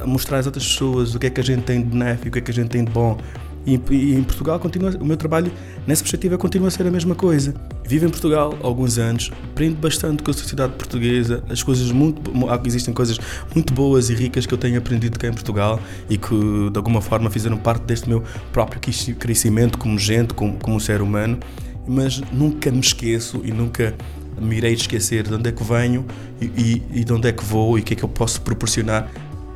mostrar 0.06 0.40
às 0.40 0.46
outras 0.46 0.68
pessoas 0.68 1.16
o 1.16 1.20
que 1.20 1.28
é 1.28 1.30
que 1.30 1.40
a 1.40 1.44
gente 1.44 1.64
tem 1.64 1.82
de 1.82 1.88
benéfico, 1.88 2.28
o 2.28 2.32
que 2.32 2.40
é 2.40 2.42
que 2.42 2.52
a 2.52 2.54
gente 2.54 2.68
tem 2.68 2.84
de 2.84 2.92
bom. 2.92 3.18
E, 3.66 3.80
e, 3.90 4.16
em 4.16 4.24
Portugal 4.24 4.60
continua, 4.60 4.92
o 5.00 5.06
meu 5.06 5.16
trabalho 5.16 5.50
nessa 5.88 6.02
perspectiva 6.02 6.38
continua 6.38 6.68
a 6.68 6.72
ser 6.72 6.86
a 6.86 6.92
mesma 6.92 7.16
coisa. 7.16 7.54
Vivo 7.88 8.06
em 8.06 8.10
Portugal 8.10 8.58
há 8.62 8.68
alguns 8.68 8.98
anos, 8.98 9.32
aprendo 9.52 9.78
bastante 9.78 10.24
com 10.24 10.32
a 10.32 10.34
sociedade 10.34 10.74
portuguesa, 10.74 11.42
as 11.50 11.64
coisas 11.64 11.90
muito 11.90 12.32
existem 12.66 12.94
coisas 12.94 13.18
muito 13.56 13.74
boas 13.74 14.10
e 14.10 14.14
ricas 14.14 14.46
que 14.46 14.54
eu 14.54 14.58
tenho 14.58 14.78
aprendido 14.78 15.18
cá 15.18 15.30
em 15.30 15.34
Portugal 15.34 15.80
e 16.10 16.18
que 16.18 16.70
de 16.70 16.78
alguma 16.78 17.00
forma 17.00 17.30
fizeram 17.30 17.58
parte 17.58 17.84
deste 17.84 18.10
meu 18.10 18.24
próprio 18.52 18.82
crescimento 19.18 19.78
como 19.78 19.98
gente, 19.98 20.34
como, 20.34 20.58
como 20.60 20.80
ser 20.82 21.02
humano, 21.02 21.40
mas 21.88 22.22
nunca 22.34 22.70
me 22.72 22.82
esqueço 22.82 23.42
e 23.46 23.52
nunca 23.52 23.96
me 24.40 24.58
irei 24.58 24.74
esquecer 24.74 25.28
de 25.28 25.34
onde 25.34 25.50
é 25.50 25.52
que 25.52 25.64
venho 25.64 26.06
e, 26.42 26.82
e, 26.94 27.04
de 27.04 27.14
onde 27.14 27.28
é 27.28 27.32
que 27.32 27.44
vou 27.44 27.78
e 27.78 27.82
o 27.82 27.84
que 27.84 27.94
é 27.94 27.98
que 27.98 28.04
eu 28.04 28.10
posso 28.10 28.42
proporcionar 28.42 29.10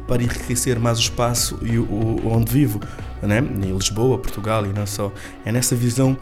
para 0.08 0.22
enriquecer 0.22 0.80
mais 0.80 0.98
o 0.98 1.02
espaço 1.02 1.58
e 1.62 1.78
o, 1.78 2.22
onde 2.26 2.52
vivo, 2.52 2.80
né? 3.22 3.39
em 3.39 3.72
Lisboa, 3.74 4.17
Portugal 4.17 4.65
e 4.65 4.69
não 4.69 4.86
só. 4.86 5.12
É 5.46 5.52
nessa 5.52 5.76
visão 5.76 6.17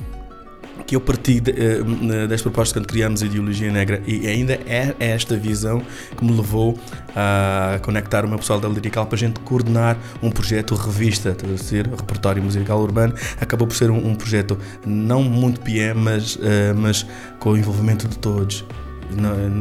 que 0.86 0.96
eu 0.96 1.02
parti 1.02 1.40
de, 1.40 1.52
uh, 1.52 2.28
das 2.28 2.42
propostas 2.42 2.74
quando 2.74 2.88
criamos 2.88 3.22
a 3.22 3.26
ideologia 3.26 3.72
negra 3.72 4.02
e 4.06 4.28
ainda 4.28 4.54
é 4.66 4.96
esta 5.00 5.36
visão 5.38 5.82
que 6.18 6.24
me 6.24 6.32
levou 6.36 6.78
a 7.16 7.80
conectar 7.82 8.26
o 8.26 8.28
meu 8.28 8.38
pessoal 8.38 8.60
da 8.60 8.68
Lirical 8.68 9.06
para 9.06 9.16
a 9.16 9.20
gente 9.20 9.40
coordenar 9.42 9.98
um 10.22 10.30
projeto 10.30 10.76
revista, 10.76 11.36
ser 11.58 11.88
repertório 11.88 12.42
musical 12.42 12.80
urbano. 12.82 13.14
Acabou 13.40 13.68
por 13.68 13.76
ser 13.76 13.90
um, 13.90 13.98
um 14.06 14.16
projeto 14.16 14.58
não 14.86 15.24
muito 15.24 15.62
PM, 15.62 16.00
mas, 16.00 16.36
uh, 16.36 16.40
mas 16.76 17.06
com 17.40 17.52
o 17.52 17.58
envolvimento 17.58 18.08
de 18.08 18.18
todos, 18.18 18.66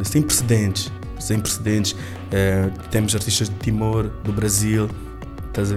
sem 0.05 0.23
precedentes. 0.23 0.93
Sem 1.19 1.39
precedentes. 1.39 1.93
Uh, 1.93 2.71
temos 2.91 3.15
artistas 3.15 3.51
de 3.51 3.55
Timor, 3.57 4.05
do 4.25 4.33
Brasil, 4.33 4.89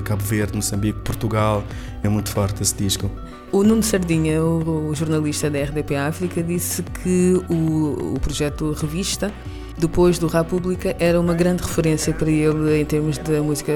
Cabo 0.03 0.23
Verde, 0.23 0.55
Moçambique, 0.55 0.99
Portugal. 0.99 1.63
É 2.03 2.09
muito 2.09 2.29
forte 2.29 2.61
esse 2.61 2.75
disco. 2.75 3.09
O 3.51 3.63
Nuno 3.63 3.83
Sardinha, 3.83 4.43
o, 4.43 4.89
o 4.89 4.95
jornalista 4.95 5.49
da 5.49 5.61
RDP 5.61 5.95
África, 5.95 6.41
disse 6.41 6.81
que 6.83 7.39
o, 7.49 8.15
o 8.15 8.19
projeto 8.19 8.71
Revista 8.71 9.31
depois 9.77 10.19
do 10.19 10.27
República 10.27 10.95
era 10.99 11.19
uma 11.19 11.33
grande 11.33 11.63
referência 11.63 12.13
para 12.13 12.29
ele 12.29 12.81
em 12.81 12.85
termos 12.85 13.17
de 13.17 13.39
música 13.39 13.73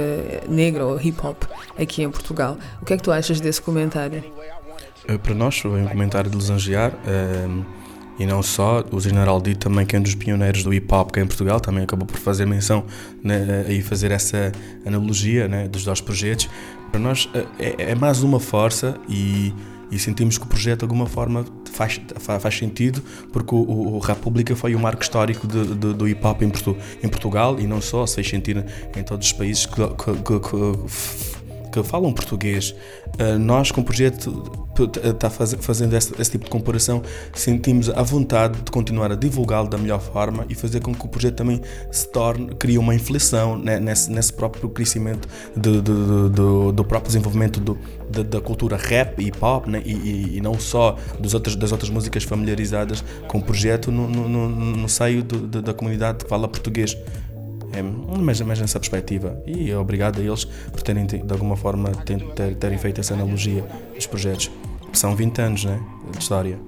negra 0.47 0.85
ou 0.85 0.99
hip 1.01 1.19
hop 1.25 1.43
aqui 1.77 2.03
em 2.03 2.09
Portugal. 2.09 2.57
O 2.81 2.85
que 2.85 2.93
é 2.93 2.97
que 2.97 3.03
tu 3.03 3.11
achas 3.11 3.39
desse 3.39 3.61
comentário? 3.61 4.23
Eh, 5.07 5.17
para 5.17 5.33
nós 5.33 5.57
foi 5.57 5.81
um 5.81 5.87
comentário 5.87 6.29
de 6.29 6.37
lisonjear 6.37 6.93
um, 7.47 7.63
e 8.19 8.25
não 8.25 8.41
só, 8.41 8.83
o 8.91 8.99
General 8.99 9.39
D 9.39 9.55
também 9.55 9.85
que 9.85 9.95
é 9.95 9.99
um 9.99 10.01
dos 10.01 10.15
pioneiros 10.15 10.63
do 10.63 10.73
hip 10.73 10.91
hop 10.93 11.11
cá 11.11 11.21
em 11.21 11.27
Portugal 11.27 11.59
também 11.59 11.83
acabou 11.83 12.05
por 12.05 12.17
fazer 12.17 12.45
menção 12.45 12.83
né, 13.23 13.65
e 13.69 13.81
fazer 13.81 14.11
essa 14.11 14.51
analogia 14.85 15.47
né, 15.47 15.67
dos 15.67 15.83
dois 15.83 16.01
projetos 16.01 16.49
para 16.91 16.99
nós 16.99 17.29
eh, 17.33 17.45
é, 17.59 17.91
é 17.91 17.95
mais 17.95 18.23
uma 18.23 18.39
força 18.39 18.97
e, 19.07 19.53
e, 19.91 19.99
sentimos 19.99 20.37
que 20.37 20.45
o 20.45 20.47
projeto 20.47 20.79
de 20.79 20.85
alguma 20.85 21.05
forma 21.05 21.45
faz, 21.71 21.99
faz 22.17 22.57
sentido 22.57 23.03
porque 23.31 23.53
o, 23.53 23.59
o 23.59 23.99
República 23.99 24.55
foi 24.55 24.75
um 24.75 24.79
marco 24.79 25.03
histórico 25.03 25.45
de, 25.47 25.75
de, 25.75 25.93
do 25.93 26.07
hip 26.07 26.25
hop 26.25 26.41
em, 26.41 26.51
em, 27.03 27.09
Portugal 27.09 27.59
e 27.59 27.67
não 27.67 27.81
só, 27.81 28.05
se 28.05 28.15
fez 28.15 28.29
sentido 28.29 28.63
em 28.95 29.03
todos 29.03 29.27
os 29.27 29.33
países 29.33 29.65
que, 29.65 29.75
que, 29.75 30.13
que, 30.23 31.71
que 31.71 31.83
falam 31.83 32.11
português. 32.13 32.73
Uh, 33.19 33.37
nós, 33.37 33.71
com 33.71 33.81
o 33.81 33.83
projeto, 33.83 34.66
está 34.83 35.29
fazendo 35.29 35.95
esse, 35.95 36.31
tipo 36.31 36.45
de 36.45 36.49
comparação, 36.49 37.01
sentimos 37.33 37.89
a 37.89 38.01
vontade 38.01 38.61
de 38.61 38.71
continuar 38.71 39.11
a 39.11 39.15
divulgá-lo 39.15 39.67
da 39.67 39.77
melhor 39.77 39.99
forma 39.99 40.45
e 40.49 40.55
fazer 40.55 40.81
com 40.81 40.93
que 40.93 41.05
o 41.05 41.09
projeto 41.09 41.35
também 41.35 41.61
se 41.91 42.07
torne, 42.09 42.55
crie 42.55 42.77
uma 42.77 42.93
inflexão 42.93 43.57
né, 43.57 43.79
nesse, 43.79 44.11
nesse 44.11 44.33
próprio 44.33 44.69
crescimento 44.69 45.27
do, 45.55 46.71
do 46.71 46.83
próprio 46.83 47.07
desenvolvimento 47.07 47.59
do, 47.59 47.77
da, 48.09 48.39
cultura 48.41 48.77
rap 48.77 49.19
e 49.19 49.27
hip 49.27 49.37
hop 49.41 49.67
né, 49.67 49.81
e, 49.85 50.37
e, 50.37 50.41
não 50.41 50.57
só 50.59 50.97
dos 51.19 51.33
outros, 51.33 51.55
das 51.55 51.71
outras 51.71 51.89
músicas 51.89 52.23
familiarizadas 52.23 53.03
com 53.27 53.39
o 53.39 53.41
projeto 53.41 53.91
no, 53.91 54.07
no, 54.07 54.29
no, 54.29 54.49
no 54.49 54.89
seio 54.89 55.23
do, 55.23 55.61
da 55.61 55.73
comunidade 55.73 56.23
que 56.23 56.29
fala 56.29 56.47
português. 56.47 56.97
É, 57.73 57.81
mas, 57.81 58.39
mas 58.41 58.59
nessa 58.59 58.79
perspectiva. 58.79 59.41
E 59.45 59.73
obrigado 59.73 60.19
a 60.19 60.23
eles 60.23 60.45
por 60.45 60.81
terem, 60.81 61.05
de 61.05 61.21
alguma 61.29 61.55
forma, 61.55 61.91
ter, 61.91 62.55
terem 62.55 62.77
feito 62.77 63.01
essa 63.01 63.13
analogia 63.13 63.63
dos 63.93 64.07
projetos. 64.07 64.49
São 64.93 65.15
20 65.15 65.39
anos 65.41 65.65
né, 65.65 65.79
de 66.11 66.19
história. 66.19 66.59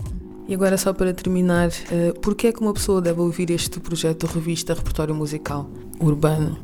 E 0.48 0.54
agora, 0.54 0.78
só 0.78 0.92
para 0.94 1.14
terminar, 1.14 1.70
uh, 1.70 2.20
porquê 2.22 2.48
é 2.48 2.52
que 2.52 2.60
uma 2.60 2.74
pessoa 2.74 3.02
deve 3.02 3.22
ouvir 3.22 3.52
este 3.52 3.80
projeto 3.80 4.28
de 4.28 4.34
revista 4.34 4.74
Repertório 4.74 5.14
Musical 5.14 5.70
Urbano? 6.00 6.58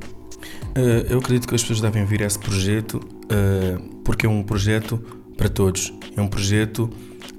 Uh, 0.75 1.05
eu 1.07 1.19
acredito 1.19 1.47
que 1.47 1.55
as 1.55 1.61
pessoas 1.61 1.81
devem 1.81 2.01
ouvir 2.01 2.21
esse 2.21 2.39
projeto 2.39 2.95
uh, 2.95 4.01
porque 4.03 4.25
é 4.25 4.29
um 4.29 4.43
projeto 4.43 4.99
para 5.37 5.49
todos. 5.49 5.93
É 6.17 6.21
um 6.21 6.27
projeto 6.27 6.89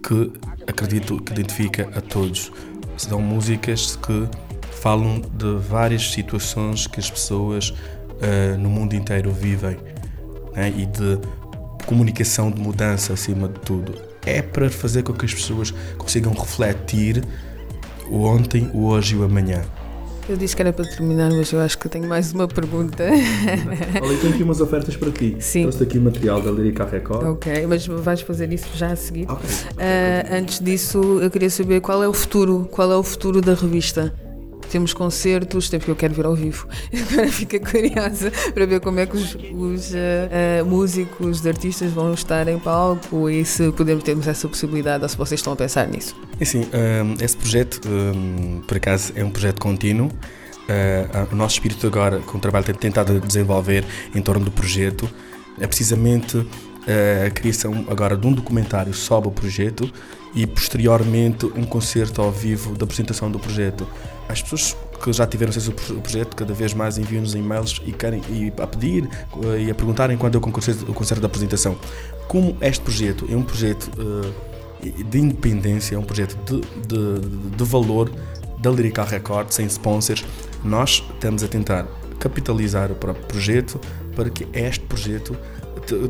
que 0.02 0.32
acredito 0.66 1.20
que 1.22 1.32
identifica 1.32 1.90
a 1.94 2.00
todos. 2.00 2.52
São 2.96 3.20
músicas 3.20 3.96
que 3.96 4.28
falam 4.70 5.20
de 5.20 5.56
várias 5.68 6.10
situações 6.12 6.86
que 6.86 7.00
as 7.00 7.10
pessoas 7.10 7.70
uh, 7.70 8.58
no 8.58 8.70
mundo 8.70 8.94
inteiro 8.94 9.32
vivem 9.32 9.76
né? 10.54 10.72
e 10.76 10.86
de 10.86 11.18
comunicação 11.86 12.50
de 12.50 12.60
mudança 12.60 13.12
acima 13.12 13.48
de 13.48 13.60
tudo. 13.60 13.94
É 14.24 14.42
para 14.42 14.68
fazer 14.68 15.02
com 15.02 15.12
que 15.12 15.24
as 15.24 15.32
pessoas 15.32 15.72
consigam 15.96 16.32
refletir 16.32 17.22
o 18.10 18.24
ontem, 18.24 18.70
o 18.74 18.86
hoje 18.86 19.14
e 19.14 19.18
o 19.18 19.24
amanhã. 19.24 19.62
Eu 20.28 20.36
disse 20.36 20.56
que 20.56 20.62
era 20.62 20.72
para 20.72 20.84
terminar, 20.84 21.30
mas 21.30 21.52
eu 21.52 21.60
acho 21.60 21.78
que 21.78 21.88
tenho 21.88 22.08
mais 22.08 22.32
uma 22.32 22.48
pergunta. 22.48 23.04
Olha, 24.02 24.18
tenho 24.18 24.34
aqui 24.34 24.42
umas 24.42 24.60
ofertas 24.60 24.96
para 24.96 25.12
ti. 25.12 25.36
Sim. 25.38 25.62
Trouxe 25.62 25.84
aqui 25.84 26.00
material 26.00 26.42
da 26.42 26.50
Lyrica 26.50 26.84
Record. 26.84 27.24
Ok, 27.28 27.66
mas 27.68 27.86
vais 27.86 28.22
fazer 28.22 28.52
isso 28.52 28.66
já 28.74 28.88
a 28.88 28.96
seguir. 28.96 29.30
Okay. 29.30 29.48
Uh, 29.48 30.34
antes 30.34 30.58
disso, 30.58 31.20
eu 31.22 31.30
queria 31.30 31.48
saber 31.48 31.80
qual 31.80 32.02
é 32.02 32.08
o 32.08 32.12
futuro, 32.12 32.68
qual 32.72 32.90
é 32.90 32.96
o 32.96 33.04
futuro 33.04 33.40
da 33.40 33.54
revista? 33.54 34.12
Temos 34.66 34.92
concertos, 34.92 35.68
tempo 35.68 35.84
que 35.84 35.90
eu 35.90 35.96
quero 35.96 36.14
ver 36.14 36.26
ao 36.26 36.34
vivo. 36.34 36.68
Agora 37.10 37.28
fica 37.28 37.58
curiosa 37.58 38.30
para 38.52 38.66
ver 38.66 38.80
como 38.80 39.00
é 39.00 39.06
que 39.06 39.16
os, 39.16 39.34
os 39.34 39.90
uh, 39.92 40.64
músicos, 40.66 41.40
os 41.40 41.46
artistas 41.46 41.92
vão 41.92 42.12
estar 42.12 42.46
em 42.48 42.58
palco 42.58 43.28
e 43.28 43.44
se 43.44 43.70
podemos 43.72 44.04
termos 44.04 44.26
essa 44.26 44.48
possibilidade 44.48 45.02
ou 45.02 45.08
se 45.08 45.16
vocês 45.16 45.40
estão 45.40 45.52
a 45.52 45.56
pensar 45.56 45.86
nisso. 45.88 46.16
É 46.38 46.44
sim, 46.44 46.60
um, 46.60 47.24
esse 47.24 47.36
projeto, 47.36 47.80
um, 47.88 48.60
por 48.66 48.76
acaso, 48.76 49.12
é 49.14 49.24
um 49.24 49.30
projeto 49.30 49.60
contínuo. 49.60 50.08
Uh, 50.08 51.32
o 51.32 51.36
nosso 51.36 51.54
espírito 51.54 51.86
agora, 51.86 52.18
com 52.20 52.38
o 52.38 52.40
trabalho 52.40 52.64
que 52.64 52.72
tem 52.72 52.90
tentado 52.90 53.20
desenvolver 53.20 53.84
em 54.14 54.20
torno 54.20 54.44
do 54.44 54.50
projeto, 54.50 55.08
é 55.60 55.66
precisamente 55.66 56.46
a 57.26 57.30
criação 57.30 57.84
agora 57.88 58.16
de 58.16 58.24
um 58.26 58.32
documentário 58.32 58.94
sobre 58.94 59.28
o 59.28 59.32
projeto 59.32 59.90
e 60.34 60.46
posteriormente 60.46 61.46
um 61.46 61.64
concerto 61.64 62.22
ao 62.22 62.30
vivo 62.30 62.76
da 62.76 62.84
apresentação 62.84 63.30
do 63.30 63.38
projeto. 63.38 63.86
As 64.28 64.42
pessoas 64.42 64.76
que 65.02 65.12
já 65.12 65.26
tiveram 65.26 65.50
acesso 65.50 65.72
ao 65.90 66.00
projeto 66.00 66.34
cada 66.34 66.52
vez 66.52 66.74
mais 66.74 66.98
enviam-nos 66.98 67.34
e-mails 67.34 67.80
e 67.86 67.92
querem 67.92 68.20
e 68.28 68.52
a 68.60 68.66
pedir 68.66 69.08
eh, 69.44 69.62
e 69.62 69.70
a 69.70 69.74
perguntarem 69.74 70.16
quando 70.16 70.34
é 70.34 70.38
o 70.38 70.40
concerto, 70.40 71.20
da 71.20 71.26
apresentação. 71.26 71.76
Como 72.26 72.56
este 72.60 72.82
projeto 72.82 73.26
é 73.30 73.36
um 73.36 73.42
projeto 73.42 73.90
uh, 73.98 75.04
de 75.04 75.18
independência, 75.18 75.94
é 75.94 75.98
um 75.98 76.02
projeto 76.02 76.36
de, 76.44 76.60
de, 76.88 77.56
de 77.56 77.64
valor 77.64 78.10
da 78.58 78.70
Lyrical 78.70 79.06
Record, 79.06 79.50
sem 79.50 79.66
sponsors, 79.66 80.24
nós 80.64 81.04
estamos 81.14 81.44
a 81.44 81.48
tentar 81.48 81.86
capitalizar 82.18 82.90
o 82.90 82.94
próprio 82.94 83.24
projeto 83.26 83.80
para 84.14 84.30
que 84.30 84.48
este 84.52 84.80
projeto 84.86 85.36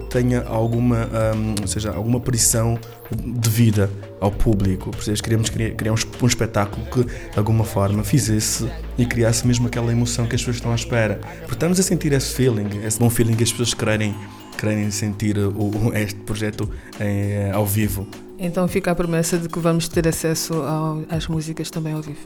tenha 0.09 0.43
alguma, 0.45 1.09
um, 1.35 1.67
seja, 1.67 1.93
alguma 1.93 2.21
pressão 2.21 2.79
de 3.15 3.49
vida 3.49 3.91
ao 4.21 4.31
público. 4.31 4.91
Queríamos 5.23 5.51
criar, 5.51 5.71
criar 5.73 5.93
um, 5.93 5.97
um, 6.23 6.27
espetáculo 6.27 6.85
que, 6.87 7.05
de 7.05 7.39
alguma 7.39 7.65
forma, 7.65 8.03
fizesse 8.03 8.69
e 8.99 9.05
criasse 9.07 9.47
mesmo 9.47 9.67
aquela 9.67 9.93
emoção 9.93 10.27
que 10.27 10.35
as 10.35 10.41
pessoas 10.41 10.57
estão 10.57 10.73
à 10.73 10.75
espera. 10.75 11.21
Porque 11.41 11.55
estamos 11.55 11.79
a 11.79 11.83
sentir 11.83 12.13
esse 12.13 12.35
feeling, 12.35 12.85
esse 12.85 12.99
bom 12.99 13.11
feeling 13.11 13.35
que 13.35 13.45
as 13.45 13.51
pessoas 13.51 13.75
querem, 13.75 14.15
querem 14.59 14.91
sentir 14.91 15.39
o, 15.39 15.93
este 15.95 16.21
projeto 16.21 16.69
em, 17.01 17.51
ao 17.53 17.67
vivo. 17.67 18.07
Então 18.39 18.67
fica 18.69 18.91
a 18.91 18.95
promessa 18.95 19.39
de 19.39 19.49
que 19.49 19.59
vamos 19.59 19.89
ter 19.89 20.07
acesso 20.07 20.55
ao, 20.55 21.03
às 21.09 21.27
músicas 21.27 21.71
também 21.71 21.93
ao 21.93 22.03
vivo. 22.03 22.21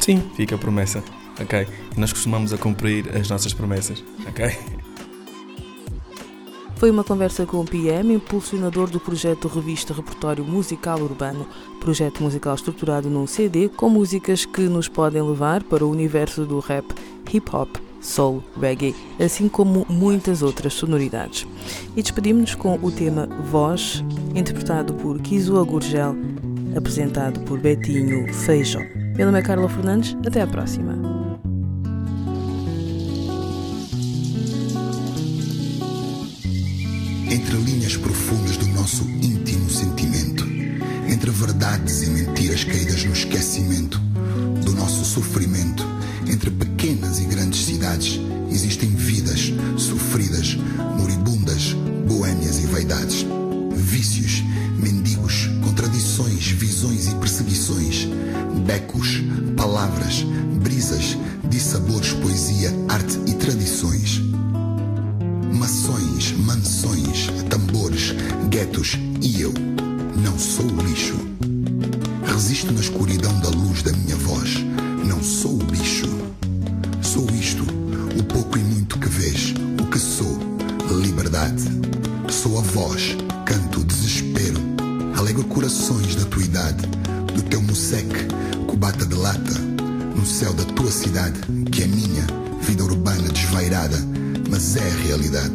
Sim, 0.00 0.22
fica 0.36 0.54
a 0.54 0.58
promessa. 0.58 1.02
Ok? 1.40 1.66
E 1.96 2.00
nós 2.00 2.12
costumamos 2.12 2.52
a 2.52 2.58
cumprir 2.58 3.04
as 3.16 3.28
nossas 3.28 3.52
promessas. 3.52 4.02
Ok? 4.26 4.79
Foi 6.80 6.90
uma 6.90 7.04
conversa 7.04 7.44
com 7.44 7.60
o 7.60 7.64
PM, 7.66 8.14
impulsionador 8.14 8.88
do 8.88 8.98
projeto 8.98 9.48
Revista 9.48 9.92
Repertório 9.92 10.42
Musical 10.42 10.98
Urbano, 10.98 11.46
projeto 11.78 12.22
musical 12.22 12.54
estruturado 12.54 13.10
num 13.10 13.26
CD 13.26 13.68
com 13.68 13.90
músicas 13.90 14.46
que 14.46 14.62
nos 14.62 14.88
podem 14.88 15.20
levar 15.20 15.62
para 15.62 15.84
o 15.84 15.90
universo 15.90 16.46
do 16.46 16.58
rap, 16.58 16.86
hip 17.30 17.54
hop, 17.54 17.76
soul, 18.00 18.42
reggae, 18.58 18.96
assim 19.22 19.46
como 19.46 19.84
muitas 19.90 20.40
outras 20.40 20.72
sonoridades. 20.72 21.46
E 21.94 22.00
despedimos-nos 22.00 22.54
com 22.54 22.78
o 22.82 22.90
tema 22.90 23.28
Voz, 23.50 24.02
interpretado 24.34 24.94
por 24.94 25.20
Kizua 25.20 25.62
Gurgel, 25.64 26.16
apresentado 26.74 27.40
por 27.40 27.58
Betinho 27.58 28.32
Feijão. 28.32 28.80
Meu 29.18 29.26
nome 29.26 29.38
é 29.38 29.42
Carla 29.42 29.68
Fernandes, 29.68 30.16
até 30.26 30.40
à 30.40 30.46
próxima. 30.46 31.09
Linhas 37.90 37.96
profundas 37.96 38.56
do 38.56 38.66
nosso 38.68 39.02
íntimo 39.20 39.68
sentimento, 39.68 40.44
entre 41.08 41.30
verdades 41.30 42.02
e 42.02 42.06
mentiras 42.10 42.62
caídas 42.62 43.04
no 43.04 43.12
esquecimento 43.12 43.98
do 44.64 44.72
nosso 44.72 45.04
sofrimento, 45.04 45.79
voz, 83.00 83.16
canto 83.46 83.82
desespero, 83.84 84.60
alegro 85.16 85.44
corações 85.44 86.14
da 86.14 86.24
tua 86.26 86.42
idade, 86.42 86.86
do 87.34 87.42
teu 87.42 87.62
museque, 87.62 88.26
cubata 88.66 89.06
de 89.06 89.14
lata, 89.14 89.58
no 90.14 90.26
céu 90.26 90.52
da 90.52 90.64
tua 90.64 90.90
cidade, 90.90 91.40
que 91.72 91.82
é 91.82 91.86
minha, 91.86 92.26
vida 92.60 92.84
urbana 92.84 93.28
desvairada, 93.28 93.96
mas 94.50 94.76
é 94.76 94.86
a 94.86 94.94
realidade. 95.06 95.54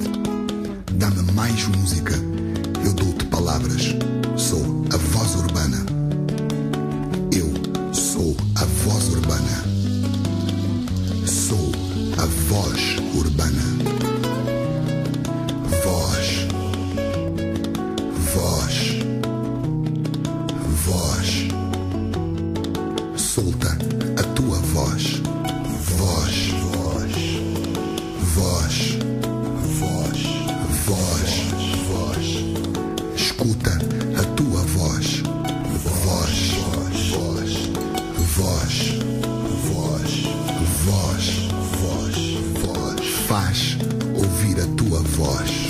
Dá-me 0.93 1.31
mais 1.33 1.67
música, 1.67 2.13
eu 2.83 2.93
dou-te 2.93 3.25
palavras, 3.25 3.95
sou 4.35 4.85
a 4.91 4.97
voz 4.97 5.35
urbana. 5.35 5.85
Eu 7.31 7.93
sou 7.93 8.35
a 8.55 8.65
voz 8.65 9.07
urbana. 9.09 9.74
Faz 43.35 43.77
ouvir 44.15 44.61
a 44.61 44.67
tua 44.77 45.01
voz. 45.01 45.64